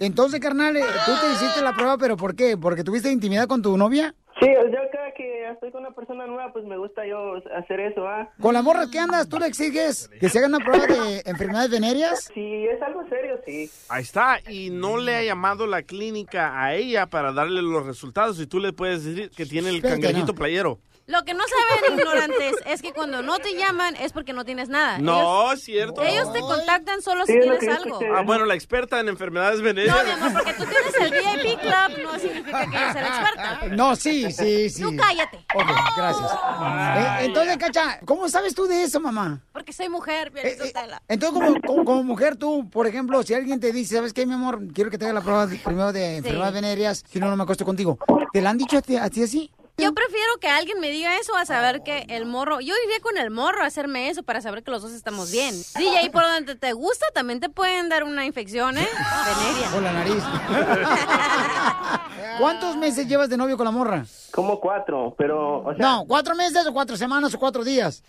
[0.00, 2.56] Entonces, carnal, eh, tú te hiciste la prueba, pero ¿por qué?
[2.56, 4.14] ¿Porque tuviste intimidad con tu novia?
[4.40, 8.06] Sí, yo cada que estoy con una persona nueva, pues me gusta yo hacer eso,
[8.06, 8.30] ¿ah?
[8.40, 11.70] ¿Con la morra que andas, tú le exiges que se hagan una prueba de enfermedades
[11.70, 12.30] venéreas?
[12.32, 13.68] Si es algo serio, sí.
[13.88, 18.38] Ahí está, y no le ha llamado la clínica a ella para darle los resultados
[18.38, 20.38] y tú le puedes decir que tiene el Espérate, cangrejito no.
[20.38, 20.78] playero.
[21.08, 24.68] Lo que no saben ignorantes es que cuando no te llaman es porque no tienes
[24.68, 24.98] nada.
[24.98, 26.02] No, ellos, es cierto.
[26.02, 27.94] Ellos te contactan solo Sí, si tienes algo.
[27.94, 28.10] escuché.
[28.14, 29.96] Ah, bueno, la experta en enfermedades venéreas.
[29.96, 31.10] No, mi amor, porque tú tienes el
[31.42, 33.66] VIP Club no significa que yo sea la experta.
[33.74, 34.82] No, sí, sí, sí.
[34.82, 35.38] Tú cállate.
[35.54, 36.30] Ok, gracias.
[36.30, 39.40] Eh, entonces, Cacha, ¿cómo sabes tú de eso, mamá?
[39.52, 40.96] Porque soy mujer, Piolín Sotelo.
[41.08, 44.34] Entonces, como, como, como mujer, tú, por ejemplo, si alguien te dice, ¿sabes qué, mi
[44.34, 44.60] amor?
[44.74, 47.64] Quiero que te haga la prueba primero de enfermedades venéreas, si no, no me acuesto
[47.64, 47.98] contigo.
[48.32, 49.50] ¿Te la han dicho a ti, a ti así?
[49.78, 52.60] Yo prefiero que alguien me diga eso a saber que el morro.
[52.60, 55.54] Yo iría con el morro a hacerme eso para saber que los dos estamos bien.
[55.76, 58.88] DJ, y por donde te gusta también te pueden dar una infección, ¿eh?
[59.38, 59.68] Veneria.
[59.72, 60.24] Por la nariz.
[62.40, 64.04] ¿Cuántos meses llevas de novio con la morra?
[64.32, 65.78] Como cuatro, pero, o sea...
[65.78, 68.02] No, ¿cuatro meses o cuatro semanas o cuatro días?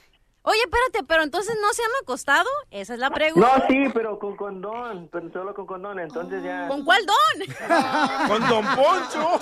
[0.50, 2.50] Oye, espérate, pero entonces no se han acostado?
[2.72, 3.56] Esa es la pregunta.
[3.60, 6.68] No, sí, pero con condón, pero solo con condón, entonces ya...
[6.68, 7.16] ¿Con cuál don?
[8.28, 9.40] Con Don Poncho.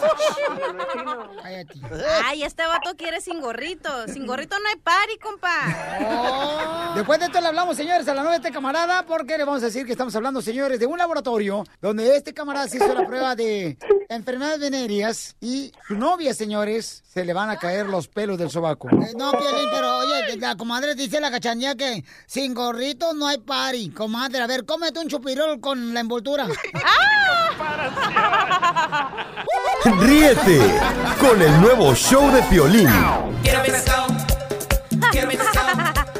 [2.25, 3.89] Ay, este vato quiere sin gorrito.
[4.09, 6.93] Sin gorrito no hay party, compa.
[6.95, 9.63] Después de esto le hablamos, señores, a la nueva de este camarada, porque le vamos
[9.63, 13.05] a decir que estamos hablando, señores, de un laboratorio donde este camarada se hizo la
[13.07, 13.77] prueba de
[14.09, 18.89] enfermedades venéreas y su novia, señores, se le van a caer los pelos del sobaco.
[18.89, 23.37] Eh, No, Piolín, pero oye, la comadre dice la cachanilla que sin gorrito no hay
[23.37, 23.91] party.
[23.91, 26.47] Comadre, a ver, cómete un chupirol con la envoltura.
[29.99, 30.59] Ríete
[31.19, 32.89] con el nuevo show de Piolín.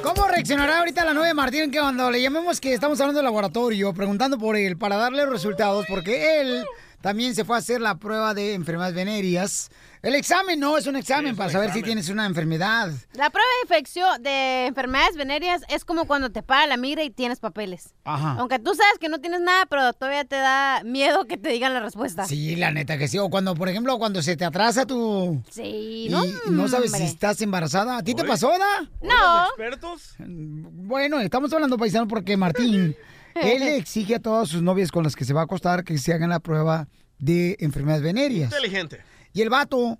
[0.03, 3.93] ¿Cómo reaccionará ahorita la nueva Martín que cuando le llamemos que estamos hablando de laboratorio,
[3.93, 5.85] preguntando por él para darle los resultados?
[5.89, 6.65] Porque él
[7.01, 9.69] también se fue a hacer la prueba de enfermedades venéreas.
[10.01, 12.91] El examen no es un examen para saber si tienes una enfermedad.
[13.13, 17.09] La prueba de infección de enfermedades venéreas es como cuando te para la migra y
[17.09, 17.93] tienes papeles.
[18.03, 18.35] Ajá.
[18.39, 21.73] Aunque tú sabes que no tienes nada, pero todavía te da miedo que te digan
[21.73, 22.25] la respuesta.
[22.25, 23.17] Sí, la neta que sí.
[23.17, 25.41] O cuando, por ejemplo, cuando se te atrasa tu...
[25.49, 27.97] Sí, Y no, no sabes si estás embarazada.
[27.97, 28.89] ¿A ti te pasó, da?
[29.01, 29.45] No.
[29.47, 30.15] expertos?
[30.19, 32.95] Bueno, estamos hablando, paisano, porque Martín,
[33.41, 35.97] él le exige a todas sus novias con las que se va a acostar que
[35.97, 36.87] se hagan la prueba
[37.19, 38.51] de enfermedades venéreas.
[38.51, 39.01] Inteligente.
[39.33, 39.99] Y el vato,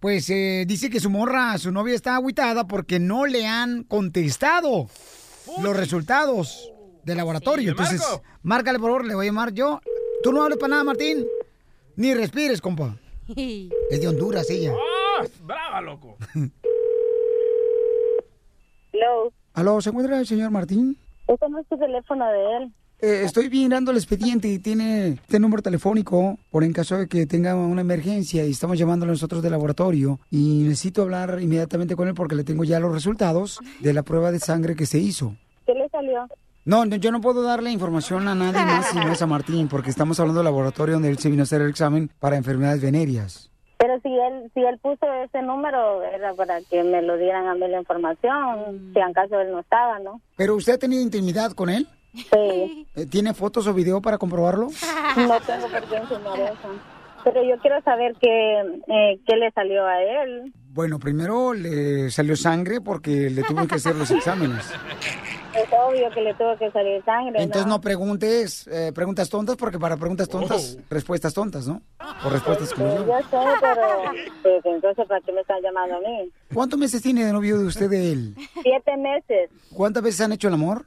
[0.00, 4.88] pues eh, dice que su morra, su novia está agüitada porque no le han contestado
[5.60, 6.70] los resultados
[7.04, 7.64] del laboratorio.
[7.66, 8.22] ¿Le Entonces, marco?
[8.42, 9.80] márcale por favor, le voy a llamar yo.
[10.22, 11.26] Tú no hables para nada, Martín.
[11.96, 12.96] Ni respires, compa.
[13.90, 14.72] Es de Honduras ella.
[14.72, 15.24] ¡Ah!
[15.42, 16.16] ¡Brava, loco!
[18.92, 19.32] Hello.
[19.54, 20.98] Aló, ¿se encuentra el señor Martín?
[21.26, 22.72] Este no es tu teléfono de él.
[22.98, 27.26] Eh, estoy mirando el expediente y tiene este número telefónico por en caso de que
[27.26, 32.14] tenga una emergencia y estamos llamándolo nosotros del laboratorio y necesito hablar inmediatamente con él
[32.14, 35.34] porque le tengo ya los resultados de la prueba de sangre que se hizo.
[35.66, 36.26] ¿Qué le salió?
[36.64, 39.68] No, no, yo no puedo darle información a nadie más si no es a Martín
[39.68, 42.80] porque estamos hablando del laboratorio donde él se vino a hacer el examen para enfermedades
[42.80, 43.50] venéreas.
[43.86, 47.54] Pero si él, si él puso ese número, era para que me lo dieran a
[47.54, 50.20] mí la información, si en caso él no estaba, ¿no?
[50.36, 51.86] ¿Pero usted ha tenido intimidad con él?
[52.12, 52.88] Sí.
[52.96, 54.68] Eh, ¿Tiene fotos o video para comprobarlo?
[55.16, 56.95] No tengo por qué enseñar eso.
[57.26, 60.52] Pero yo quiero saber qué, eh, qué le salió a él.
[60.70, 64.64] Bueno, primero le salió sangre porque le tuvo que hacer los exámenes.
[65.52, 67.76] Es obvio que le tuvo que salir sangre, Entonces ¿no?
[67.76, 71.80] no preguntes eh, preguntas tontas porque para preguntas tontas, respuestas tontas, ¿no?
[72.24, 73.06] O respuestas como Sí, yo.
[73.06, 74.12] yo sé, pero
[74.42, 76.30] pues, entonces ¿para qué me están llamando a mí?
[76.54, 78.34] ¿Cuántos meses tiene de novio de usted de él?
[78.62, 79.50] Siete meses.
[79.74, 80.84] ¿Cuántas veces han hecho el amor?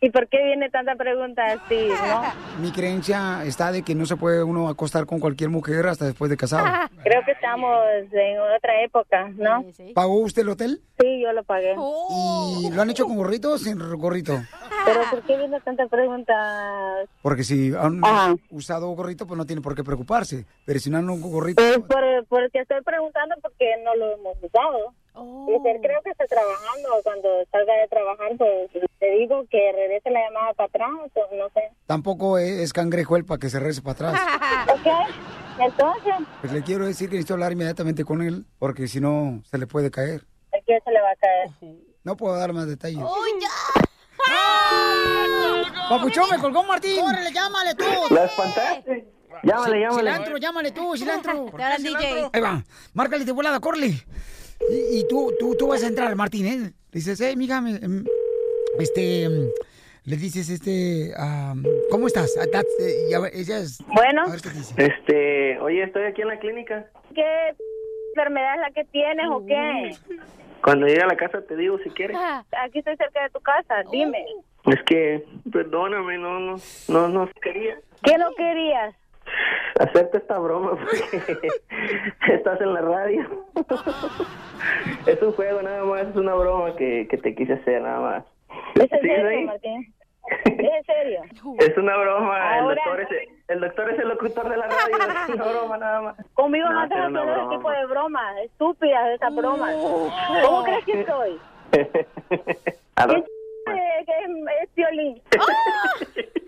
[0.00, 2.22] ¿Y por qué viene tanta pregunta así, no?
[2.62, 6.30] Mi creencia está de que no se puede uno acostar con cualquier mujer hasta después
[6.30, 6.66] de casado.
[7.02, 7.82] Creo que estamos
[8.12, 9.64] en otra época, ¿no?
[9.94, 10.80] ¿Pagó usted el hotel?
[11.00, 11.72] Sí, yo lo pagué.
[11.72, 14.38] ¿Y lo han hecho con gorrito o sin gorrito?
[14.84, 16.32] Pero ¿por qué viene tanta pregunta?
[17.20, 18.36] Porque si han Ajá.
[18.50, 20.46] usado gorrito, pues no tiene por qué preocuparse.
[20.64, 21.60] Pero si no han un gorrito...
[21.62, 24.94] Pues por, porque estoy preguntando porque no lo hemos usado.
[25.48, 26.88] Y él creo que está trabajando.
[27.02, 31.48] Cuando salga de trabajar, pues te digo que regrese la llamada para atrás, o no
[31.50, 31.70] sé.
[31.86, 34.20] Tampoco es es cangrejo él para que se rece para atrás.
[34.74, 34.86] ¿Ok?
[35.60, 39.58] Entonces, Pues le quiero decir que necesito hablar inmediatamente con él, porque si no, se
[39.58, 40.24] le puede caer.
[40.52, 41.50] ¿a quién se le va a caer?
[42.04, 43.00] No puedo dar más detalles.
[45.88, 47.00] Papuchón, me colgó Martín.
[47.00, 47.84] ¡Córrele, llámale tú!
[48.10, 49.08] ¿La espantaste?
[49.42, 50.10] Llámale, llámale.
[50.10, 51.46] Cilantro, llámale tú, cilantro.
[51.56, 52.30] Te DJ.
[52.32, 52.62] Ahí va,
[52.92, 54.04] márcale de volada, corre.
[54.70, 56.56] Y, y tú, tú, tú vas a entrar, Martín, ¿eh?
[56.58, 58.04] Le dices, hey, mija, me- em,
[58.78, 59.48] este, em,
[60.04, 62.34] le dices, este, am, ¿cómo estás?
[62.50, 63.78] That's, eh, y a ver, ella es...
[63.86, 64.22] Bueno.
[64.26, 64.74] A ver qué dice.
[64.76, 66.86] Este, oye, estoy aquí en la clínica.
[67.14, 67.24] ¿Qué
[68.14, 69.90] enfermedad es la que tienes o qué?
[70.62, 72.16] Cuando llegue a la casa te digo si quieres.
[72.64, 74.24] Aquí estoy cerca de tu casa, dime.
[74.66, 76.56] Es que, perdóname, no, no,
[76.88, 78.94] no, no quería ¿Qué no querías?
[79.80, 81.38] Hacerte esta broma porque
[82.32, 83.44] estás en la radio.
[85.06, 88.24] es un juego nada más, es una broma que, que te quise hacer nada más.
[88.74, 89.46] ¿Es en ¿Sigues serio?
[89.46, 89.94] Martín?
[90.44, 91.20] ¿Es en serio?
[91.58, 94.96] Es una broma, el Ahora- doctor, es, el doctor es el locutor de la radio,
[95.28, 96.16] es una broma nada más.
[96.34, 99.74] Conmigo no, No, estás haciendo ese tipo de bromas, estúpidas esas bromas.
[100.44, 101.38] ¿Cómo crees que soy?
[101.72, 102.06] Eh,
[104.04, 104.12] que
[104.62, 105.22] es, violín.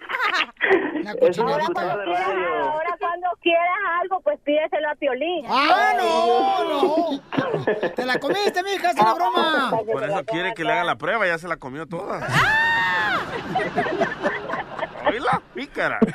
[1.39, 2.29] Ahora cuando, quieras,
[2.63, 5.47] ahora cuando quieras algo, pues pídeselo a Piolín.
[5.49, 7.21] ¡Ah, no, no!
[7.95, 8.91] ¡Te la comiste, mija!
[8.91, 9.81] ¡Es una broma!
[9.91, 12.21] Por eso quiere que le haga la prueba, ya se la comió toda.
[15.07, 15.99] Oíla, pícara.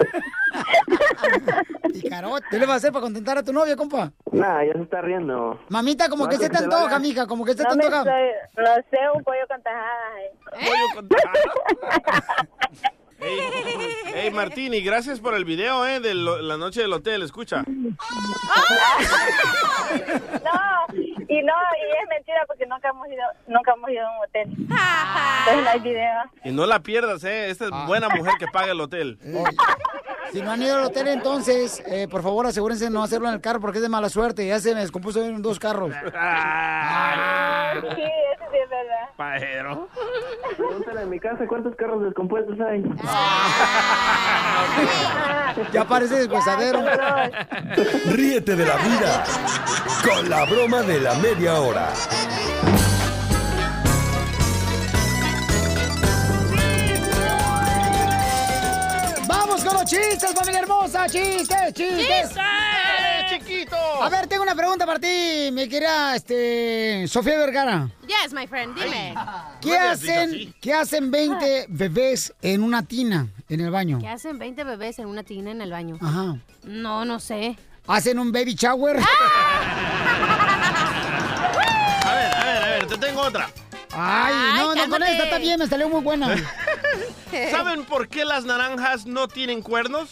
[2.10, 2.46] carote.
[2.52, 4.12] ¿Qué le vas a hacer para contentar a tu novia, compa?
[4.32, 5.60] Nah, ya se está riendo.
[5.70, 7.86] Mamita, como No, que que se te antoja, mija, como que se te No, me
[7.86, 8.04] antoja.
[8.04, 10.32] sé, no sé, un pollo con tajadas.
[13.26, 13.40] Ey,
[14.14, 16.00] ey, Martini, gracias por el video, ¿eh?
[16.00, 17.64] De lo- la noche del hotel, escucha.
[17.68, 17.72] No,
[21.28, 24.50] y no, y es mentira porque nunca hemos ido, nunca hemos ido a un hotel.
[24.52, 26.22] Entonces no hay video.
[26.44, 27.50] Y no la pierdas, ¿eh?
[27.50, 29.18] Esta es buena mujer que paga el hotel.
[30.32, 33.36] Si no han ido al hotel, entonces, eh, por favor, asegúrense de no hacerlo en
[33.36, 34.46] el carro porque es de mala suerte.
[34.46, 35.94] Ya se me descompuso en dos carros.
[37.76, 39.10] Sí, eso sí es verdad.
[39.18, 39.88] Pajero.
[40.58, 42.84] Pregúntale en mi casa cuántos carros descompuestos hay.
[45.72, 46.84] Ya parece desgozadero.
[48.08, 49.24] Ríete de la vida
[50.04, 51.94] con la broma de la media hora.
[59.66, 61.08] Con los chistes, familia hermosa!
[61.08, 62.30] ¡Chistes, chistes!
[62.30, 63.76] ¡Chistes, chiquito!
[63.76, 67.90] A ver, tengo una pregunta para ti, mi querida este, Sofía Vergara.
[68.08, 69.16] Yes, my friend, dime.
[69.62, 70.56] ¿Qué No me digas hacen.
[70.62, 73.98] ¿Qué hacen 20 bebés en una tina en el baño?
[74.00, 75.98] ¿Qué hacen 20 bebés en una tina en el baño?
[76.00, 76.38] Ajá.
[76.64, 77.58] No, no sé.
[77.88, 79.00] ¿Hacen un baby shower?
[82.06, 83.50] A ver, a ver, a ver, te tengo otra.
[83.96, 86.36] Ay, no, no, con esta está bien, me salió muy buena.
[87.52, 90.12] ¿Saben por qué las naranjas no tienen cuernos?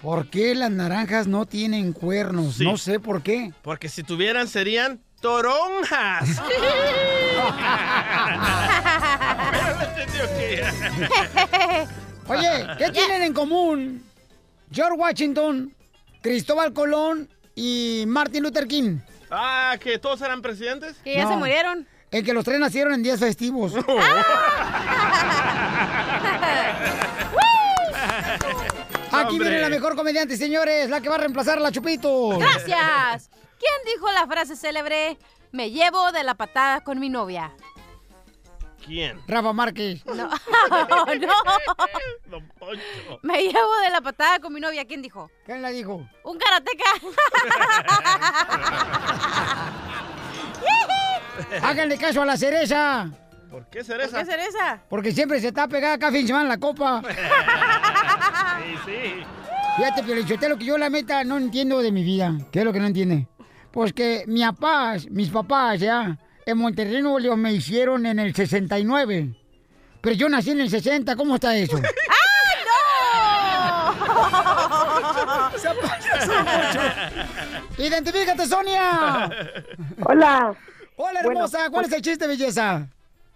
[0.00, 2.56] ¿Por qué las naranjas no tienen cuernos?
[2.56, 2.64] Sí.
[2.64, 3.52] No sé por qué.
[3.62, 6.24] Porque si tuvieran serían toronjas.
[12.28, 14.04] Oye, ¿qué tienen en común
[14.70, 15.74] George Washington,
[16.22, 18.98] Cristóbal Colón y Martin Luther King?
[19.30, 20.96] Ah, que todos eran presidentes.
[21.04, 21.86] Que ya se murieron.
[22.10, 23.72] El que los tres nacieron en días festivos.
[29.12, 29.48] Aquí Hombre.
[29.48, 32.38] viene la mejor comediante, señores, la que va a reemplazar a la Chupito.
[32.38, 33.30] Gracias.
[33.58, 35.18] ¿Quién dijo la frase célebre?
[35.52, 37.52] Me llevo de la patada con mi novia.
[38.84, 39.20] ¿Quién?
[39.26, 40.02] Rafa Márquez.
[40.10, 40.28] No,
[42.30, 43.18] no.
[43.22, 44.84] Me llevo de la patada con mi novia.
[44.84, 45.30] ¿Quién dijo?
[45.44, 46.06] ¿Quién la dijo?
[46.22, 46.84] Un karateca.
[51.62, 53.10] Háganle caso a la cereza.
[53.50, 54.10] ¿Por qué cereza?
[54.18, 54.82] ¿Por qué cereza?
[54.88, 57.02] Porque siempre se está pegada cada fin de semana la copa.
[58.60, 59.24] Sí, sí.
[59.76, 62.34] Fíjate, Piolichotelo, que yo la meta no entiendo de mi vida.
[62.52, 63.26] ¿Qué es lo que no entiende?
[63.70, 68.34] Pues que mi papá, mis papás ya, en Monterrey, Nuevo León, me hicieron en el
[68.34, 69.34] 69.
[70.02, 71.80] Pero yo nací en el 60, ¿cómo está eso?
[72.08, 72.20] ¡Ah,
[77.78, 79.30] ¡Identifícate, Sonia!
[80.04, 80.54] Hola.
[81.02, 81.58] Hola, Bueno, hermosa.
[81.70, 82.86] ¿Cuál pues- es el chiste, belleza?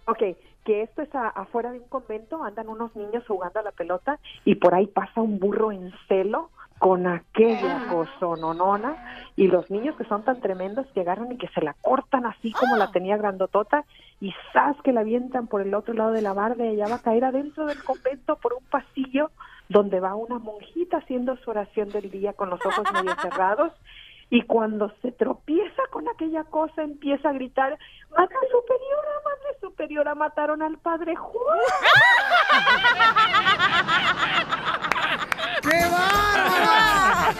[0.05, 0.19] Ok,
[0.63, 4.19] que esto es a- afuera de un convento, andan unos niños jugando a la pelota
[4.43, 8.95] y por ahí pasa un burro en celo con aquella cosononona
[9.35, 12.51] y los niños que son tan tremendos que agarran y que se la cortan así
[12.51, 13.83] como la tenía grandotota
[14.21, 14.75] y ¡zas!
[14.83, 17.25] que la avientan por el otro lado de la barda y ella va a caer
[17.25, 19.31] adentro del convento por un pasillo
[19.69, 23.71] donde va una monjita haciendo su oración del día con los ojos medio cerrados
[24.29, 27.77] y cuando se tropieza con aquella cosa empieza a gritar
[28.09, 31.59] madre superiora madre superiora mataron al padre Juan
[35.61, 37.33] ¡Qué bárbara!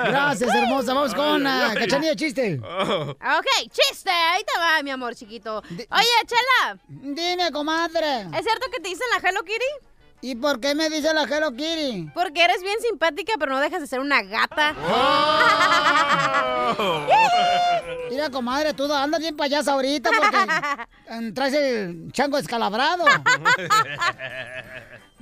[0.04, 0.94] Gracias, hermosa.
[0.94, 2.60] Vamos con ah, Cachanilla Chiste.
[2.60, 4.10] Ok, chiste.
[4.10, 5.58] Ahí te va, mi amor chiquito.
[5.58, 5.86] Oye,
[6.26, 6.78] Chela.
[6.88, 8.22] Dime, comadre.
[8.36, 9.89] ¿Es cierto que te dicen la Hello Kitty?
[10.22, 12.10] ¿Y por qué me dice la Hello Kitty?
[12.12, 14.74] Porque eres bien simpática, pero no dejas de ser una gata.
[18.10, 23.04] Mira, comadre, tú andas bien payasa ahorita porque traes el chango descalabrado.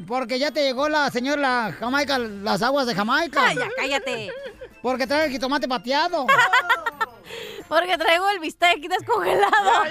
[0.07, 3.47] Porque ya te llegó la señora la Jamaica, las aguas de Jamaica.
[3.47, 4.31] Ay, ya, cállate.
[4.81, 6.25] Porque trae el jitomate pateado.
[7.69, 9.83] Porque traigo el bistec descongelado.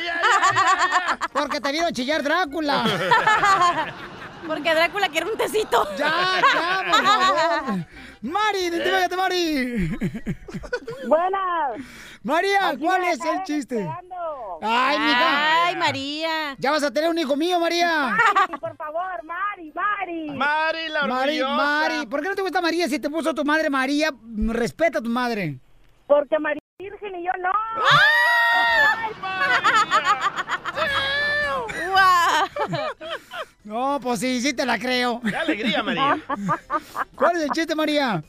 [1.33, 2.85] Porque te vieron chillar Drácula.
[4.45, 5.87] Porque Drácula quiere un tecito.
[5.97, 7.85] Ya, ya, por favor.
[8.21, 9.97] Mari, identifícate, Mari.
[11.07, 11.81] Buenas.
[12.23, 13.79] María, Aquí ¿cuál es el chiste?
[13.79, 14.59] esperando.
[14.61, 15.65] Ay, mija.
[15.67, 16.55] Ay, María.
[16.57, 18.09] Ya vas a tener un hijo mío, María.
[18.09, 20.29] Mari, por favor, Mari, Mari.
[20.31, 21.55] Mari, la Mari, orgullosa.
[21.63, 24.11] Mari, ¿por qué no te gusta María si te puso tu madre María?
[24.47, 25.59] Respeta a tu madre.
[26.07, 27.51] Porque María Virgen y yo no.
[33.63, 35.19] No, pues sí, sí te la creo.
[35.27, 36.19] Qué alegría, María.
[37.15, 38.23] ¿Cuál es el chiste, María?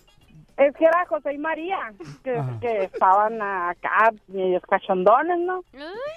[0.56, 1.92] Es que era José y María,
[2.24, 5.62] que, que estaban acá medios cachondones, ¿no?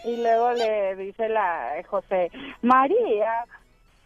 [0.05, 3.43] Y luego le dice la eh, José, María,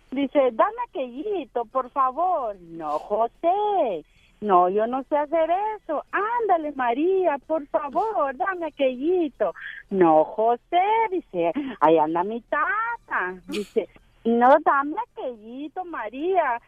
[0.10, 2.56] dice, dame aquellito, por favor.
[2.60, 4.04] No, José,
[4.42, 6.04] No, yo no sé hacer eso.
[6.12, 9.54] Ándale, María, por favor, dame aquellito.
[9.90, 13.42] No, José, dice, ahí anda mi tata.
[13.48, 13.88] Dice,
[14.24, 16.62] no, dame aquellito, María.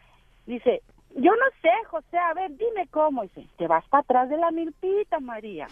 [0.46, 0.82] Dice,
[1.14, 3.22] yo no sé, José, a ver, dime cómo.
[3.22, 5.68] Dice, te vas para atrás de la milpita, María.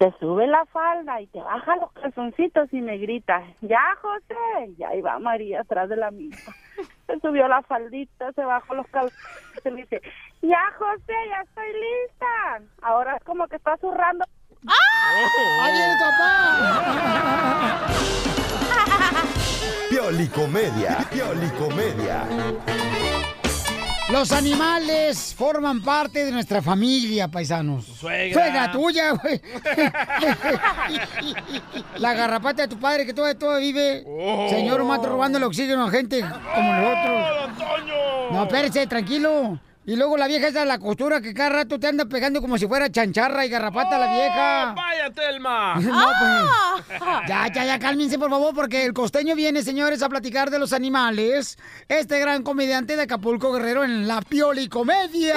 [0.00, 4.72] Te sube la falda y te baja los calzoncitos y me grita, ya, José.
[4.78, 6.54] Y ahí va María atrás de la milpa.
[7.06, 10.00] Se subió la faldita, se bajó los calzoncitos y me dice,
[10.40, 12.62] ya, José, ya estoy lista.
[12.80, 14.24] Ahora es como que está zurrando.
[14.66, 17.88] ¡Ahí viene tu papá!
[19.90, 20.96] Piolicomedia.
[21.10, 22.26] Piolicomedia.
[24.12, 27.84] Los animales forman parte de nuestra familia, paisanos.
[27.84, 28.72] suegra.
[28.72, 29.40] tuya, güey.
[31.98, 34.04] La garrapata de tu padre que todavía, todavía vive.
[34.06, 34.48] Oh.
[34.50, 38.32] Señor mato robando el oxígeno a gente como nosotros.
[38.32, 39.58] No, espérese, tranquilo.
[39.90, 42.68] Y luego la vieja esa, la costura, que cada rato te anda pegando como si
[42.68, 44.70] fuera chancharra y garrapata la vieja.
[44.70, 45.74] Oh, ¡Vaya, Telma!
[45.80, 46.06] No,
[46.86, 47.00] pues.
[47.26, 50.72] Ya, ya, ya, cálmense, por favor, porque el costeño viene, señores, a platicar de los
[50.72, 51.58] animales.
[51.88, 55.34] Este gran comediante de Acapulco Guerrero en la Pioli Comedia.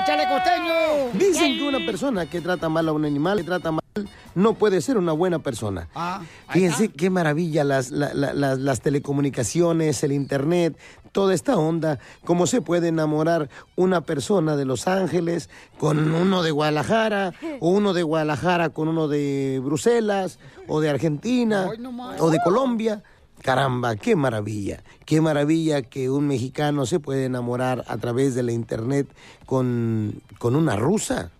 [0.00, 0.72] ¡Échale, costeño!
[1.14, 3.82] Dicen que una persona que trata mal a un animal, que trata mal,
[4.34, 5.86] no puede ser una buena persona.
[6.48, 10.76] Fíjense qué maravilla las, la- la- las- las telecomunicaciones, el internet,
[11.12, 16.50] toda esta onda, cómo se puede enamorar una persona de Los Ángeles con uno de
[16.50, 21.70] Guadalajara, o uno de Guadalajara con uno de Bruselas, o de Argentina,
[22.18, 23.02] o de Colombia.
[23.42, 28.52] Caramba, qué maravilla, qué maravilla que un mexicano se puede enamorar a través de la
[28.52, 29.08] internet
[29.46, 31.30] con, con una rusa.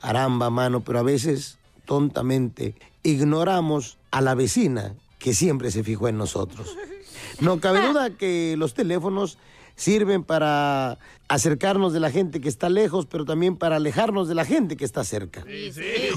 [0.00, 6.18] Aramba, mano, pero a veces, tontamente, ignoramos a la vecina que siempre se fijó en
[6.18, 6.76] nosotros.
[7.40, 9.38] No cabe duda que los teléfonos
[9.76, 14.44] sirven para acercarnos de la gente que está lejos, pero también para alejarnos de la
[14.44, 15.44] gente que está cerca.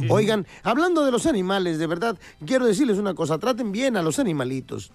[0.09, 4.19] Oigan, hablando de los animales, de verdad, quiero decirles una cosa, traten bien a los
[4.19, 4.91] animalitos.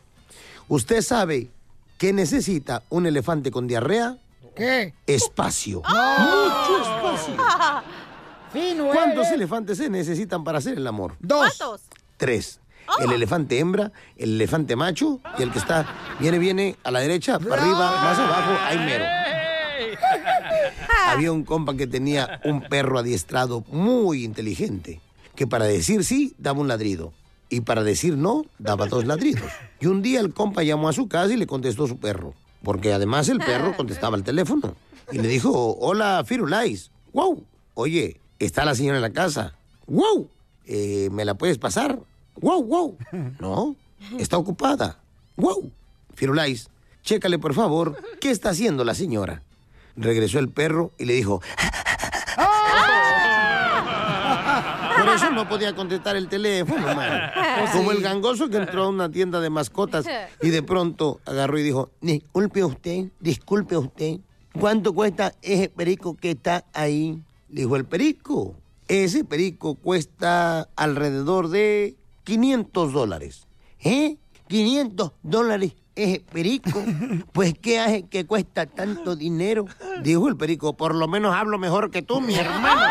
[0.69, 1.51] ¿Usted sabe
[1.99, 4.17] qué necesita un elefante con diarrea?
[4.55, 4.95] ¿Qué?
[5.07, 5.83] Espacio.
[5.89, 6.19] ¡No!
[6.21, 7.35] Mucho espacio.
[8.53, 9.33] Fino, ¿Cuántos eres.
[9.33, 11.17] elefantes se necesitan para hacer el amor?
[11.21, 11.59] Dos.
[12.19, 12.61] Tres.
[13.01, 15.87] El elefante hembra, el elefante macho y el que está,
[16.21, 19.05] viene, viene a la derecha, para arriba, más abajo, hay mero.
[21.07, 25.01] Había un compa que tenía un perro adiestrado muy inteligente,
[25.35, 27.13] que para decir sí daba un ladrido
[27.49, 29.51] y para decir no daba dos ladridos.
[29.81, 32.93] Y un día el compa llamó a su casa y le contestó su perro, porque
[32.93, 34.75] además el perro contestaba el teléfono.
[35.11, 36.91] Y le dijo, hola, Firulais.
[37.13, 39.55] Wow, oye, está la señora en la casa.
[39.87, 40.31] Wow,
[40.65, 41.99] eh, ¿me la puedes pasar?
[42.41, 42.99] Wow, wow.
[43.39, 43.77] No,
[44.19, 44.99] está ocupada.
[45.37, 45.71] Wow.
[46.15, 46.69] Firulais,
[47.03, 49.43] chécale por favor, ¿qué está haciendo la señora?
[49.97, 51.41] Regresó el perro y le dijo,
[54.99, 57.31] Por eso no podía contestar el teléfono, man.
[57.73, 60.07] Como el gangoso que entró a una tienda de mascotas
[60.41, 64.21] y de pronto agarró y dijo, disculpe usted, disculpe usted,
[64.59, 67.23] ¿cuánto cuesta ese perico que está ahí?
[67.49, 68.55] Dijo el perico,
[68.89, 73.47] ese perico cuesta alrededor de 500 dólares.
[73.81, 74.17] ¿Eh?
[74.49, 76.71] 500 dólares ese perico.
[77.33, 79.67] Pues, ¿qué hace que cuesta tanto dinero?
[80.03, 82.83] Dijo el perico, por lo menos hablo mejor que tú, mi hermano.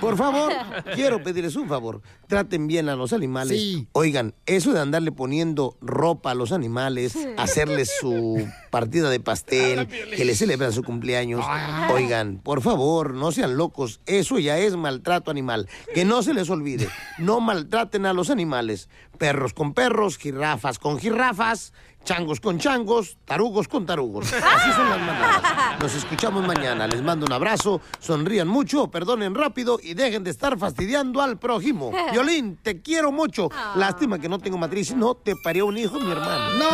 [0.00, 0.52] Por favor,
[0.94, 2.02] quiero pedirles un favor.
[2.26, 3.78] Traten bien a los animales.
[3.92, 10.24] Oigan, eso de andarle poniendo ropa a los animales, hacerles su partida de pastel, que
[10.24, 11.44] les celebran su cumpleaños.
[11.92, 14.00] Oigan, por favor, no sean locos.
[14.06, 15.68] Eso ya es maltrato animal.
[15.94, 16.88] Que no se les olvide.
[17.18, 18.88] No maltraten a los animales.
[19.18, 21.72] Perros con perros, jirafas con jirafas,
[22.04, 24.32] changos con changos, tarugos con tarugos.
[24.32, 25.80] Así son las manadas.
[25.80, 26.86] Nos escuchamos mañana.
[26.86, 27.80] Les mando un abrazo.
[27.98, 31.90] Sonrían mucho, perdonen rápido y dejen de estar fastidiando al prójimo.
[32.12, 33.50] Violín, te quiero mucho.
[33.74, 34.94] Lástima que no tengo matriz.
[34.94, 36.50] No te parió un hijo, mi hermano.
[36.56, 36.70] No,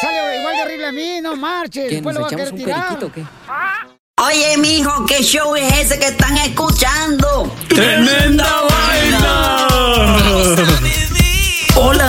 [0.00, 1.88] sale igual de horrible a mí, no marches.
[1.88, 2.98] ¿Qué, Después nos lo va a echamos querer un tirar.
[2.98, 3.24] periquito o qué?
[4.22, 7.50] Oye, mijo, ¿qué show es ese que están escuchando?
[7.68, 9.66] ¡Tremenda vaina!